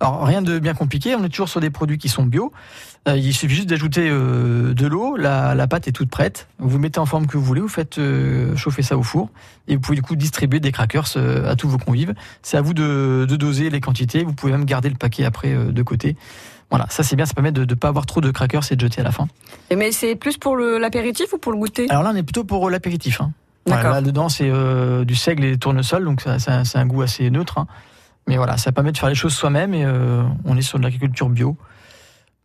Alors, 0.00 0.24
rien 0.24 0.40
de 0.42 0.58
bien 0.58 0.72
compliqué. 0.74 1.14
On 1.14 1.22
est 1.24 1.28
toujours 1.28 1.48
sur 1.48 1.60
des 1.60 1.70
produits 1.70 1.98
qui 1.98 2.08
sont 2.08 2.24
bio. 2.24 2.52
Euh, 3.08 3.16
il 3.16 3.32
suffit 3.34 3.54
juste 3.54 3.68
d'ajouter 3.68 4.08
euh, 4.10 4.72
de 4.74 4.86
l'eau. 4.86 5.16
La, 5.16 5.54
la 5.54 5.66
pâte 5.66 5.88
est 5.88 5.92
toute 5.92 6.08
prête. 6.10 6.48
Vous 6.58 6.78
mettez 6.78 6.98
en 7.00 7.06
forme 7.06 7.26
que 7.26 7.36
vous 7.36 7.44
voulez. 7.44 7.60
Vous 7.60 7.68
faites 7.68 7.98
euh, 7.98 8.56
chauffer 8.56 8.82
ça 8.82 8.96
au 8.96 9.02
four. 9.02 9.28
Et 9.68 9.74
vous 9.74 9.80
pouvez 9.80 9.96
du 9.96 10.02
coup 10.02 10.16
distribuer 10.16 10.58
des 10.60 10.72
crackers 10.72 11.06
à 11.46 11.54
tous 11.54 11.68
vos 11.68 11.78
convives. 11.78 12.14
C'est 12.42 12.56
à 12.56 12.62
vous 12.62 12.72
de, 12.74 13.26
de 13.28 13.36
doser 13.36 13.68
les 13.70 13.80
quantités. 13.80 14.24
Vous 14.24 14.32
pouvez 14.32 14.52
même 14.52 14.64
garder 14.64 14.88
le 14.88 14.96
paquet 14.96 15.24
après 15.24 15.54
de 15.54 15.82
côté. 15.82 16.16
Voilà, 16.70 16.86
ça 16.88 17.02
c'est 17.02 17.16
bien, 17.16 17.26
ça 17.26 17.34
permet 17.34 17.50
de 17.52 17.64
ne 17.64 17.74
pas 17.74 17.88
avoir 17.88 18.06
trop 18.06 18.20
de 18.20 18.30
crackers 18.30 18.62
et 18.70 18.76
de 18.76 18.80
jeter 18.80 19.00
à 19.00 19.04
la 19.04 19.10
fin. 19.12 19.26
Et 19.70 19.76
Mais 19.76 19.90
c'est 19.92 20.14
plus 20.14 20.38
pour 20.38 20.56
l'apéritif 20.56 21.32
ou 21.32 21.38
pour 21.38 21.52
le 21.52 21.58
goûter? 21.58 21.86
Alors 21.90 22.04
là, 22.04 22.10
on 22.14 22.16
est 22.16 22.22
plutôt 22.22 22.44
pour 22.44 22.70
l'apéritif. 22.70 23.20
Hein. 23.20 23.32
Là 23.66 24.00
dedans, 24.00 24.28
c'est 24.28 24.50
du 25.04 25.14
seigle 25.14 25.44
et 25.44 25.50
des 25.52 25.58
tournesols, 25.58 26.04
donc 26.04 26.20
ça, 26.20 26.38
ça- 26.38 26.64
c'est 26.64 26.78
un 26.78 26.86
goût 26.86 27.02
assez 27.02 27.28
neutre. 27.30 27.58
hein. 27.58 27.66
Mais 28.30 28.36
voilà, 28.36 28.56
ça 28.56 28.70
permet 28.70 28.92
de 28.92 28.96
faire 28.96 29.08
les 29.08 29.16
choses 29.16 29.34
soi-même 29.34 29.74
et 29.74 29.84
euh, 29.84 30.22
on 30.44 30.56
est 30.56 30.62
sur 30.62 30.78
de 30.78 30.84
l'agriculture 30.84 31.28
bio. 31.28 31.56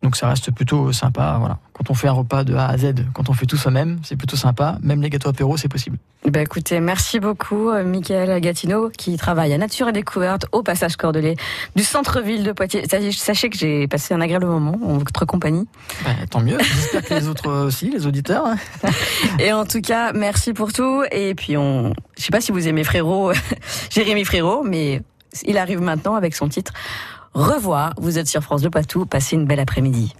Donc 0.02 0.16
ça 0.16 0.28
reste 0.28 0.50
plutôt 0.50 0.92
sympa. 0.92 1.36
Voilà. 1.38 1.58
Quand 1.72 1.90
on 1.90 1.94
fait 1.94 2.08
un 2.08 2.12
repas 2.12 2.42
de 2.42 2.54
A 2.54 2.66
à 2.66 2.76
Z, 2.76 2.94
quand 3.14 3.30
on 3.30 3.32
fait 3.34 3.46
tout 3.46 3.56
soi-même, 3.56 3.98
c'est 4.02 4.16
plutôt 4.16 4.36
sympa. 4.36 4.78
Même 4.82 5.00
les 5.00 5.10
gâteaux 5.10 5.28
apéro, 5.28 5.56
c'est 5.56 5.68
possible. 5.68 5.96
Bah 6.28 6.42
écoutez, 6.42 6.80
merci 6.80 7.20
beaucoup, 7.20 7.70
euh, 7.70 7.84
Michael 7.84 8.40
Gatineau, 8.40 8.90
qui 8.90 9.16
travaille 9.16 9.52
à 9.54 9.58
Nature 9.58 9.88
et 9.88 9.92
Découverte 9.92 10.46
au 10.50 10.62
passage 10.64 10.96
Cordelais 10.96 11.36
du 11.76 11.84
centre-ville 11.84 12.42
de 12.42 12.50
Poitiers. 12.50 12.84
Sachez- 13.12 13.48
que 13.48 13.56
j'ai 13.56 13.86
passé 13.86 14.12
un 14.12 14.20
agréable 14.20 14.46
moment 14.46 14.76
en 14.84 14.98
votre 14.98 15.24
compagnie. 15.24 15.68
Bah, 16.04 16.10
tant 16.30 16.40
mieux. 16.40 16.58
J'espère 16.58 17.02
que 17.04 17.14
les 17.14 17.28
autres 17.28 17.48
aussi, 17.48 17.90
les 17.90 18.06
auditeurs. 18.08 18.44
hein. 18.44 18.56
Et 19.38 19.52
en 19.52 19.64
tout 19.64 19.80
cas, 19.80 20.12
merci 20.12 20.52
pour 20.52 20.72
tout. 20.72 21.04
Et 21.12 21.34
puis, 21.36 21.56
on, 21.56 21.94
je 22.18 22.22
sais 22.24 22.30
pas 22.32 22.40
si 22.40 22.50
vous 22.50 22.66
aimez 22.66 22.82
Frérot, 22.82 23.32
Jérémy 23.90 24.24
Frérot, 24.24 24.62
mais 24.64 25.02
il 25.46 25.58
arrive 25.58 25.80
maintenant 25.80 26.14
avec 26.14 26.34
son 26.34 26.48
titre 26.48 26.72
Revoir. 27.34 27.92
Vous 27.98 28.18
êtes 28.18 28.28
sur 28.28 28.42
France 28.42 28.62
2 28.62 28.70
Poitou. 28.70 29.04
Passez 29.04 29.36
une 29.36 29.44
belle 29.44 29.60
après-midi. 29.60 30.14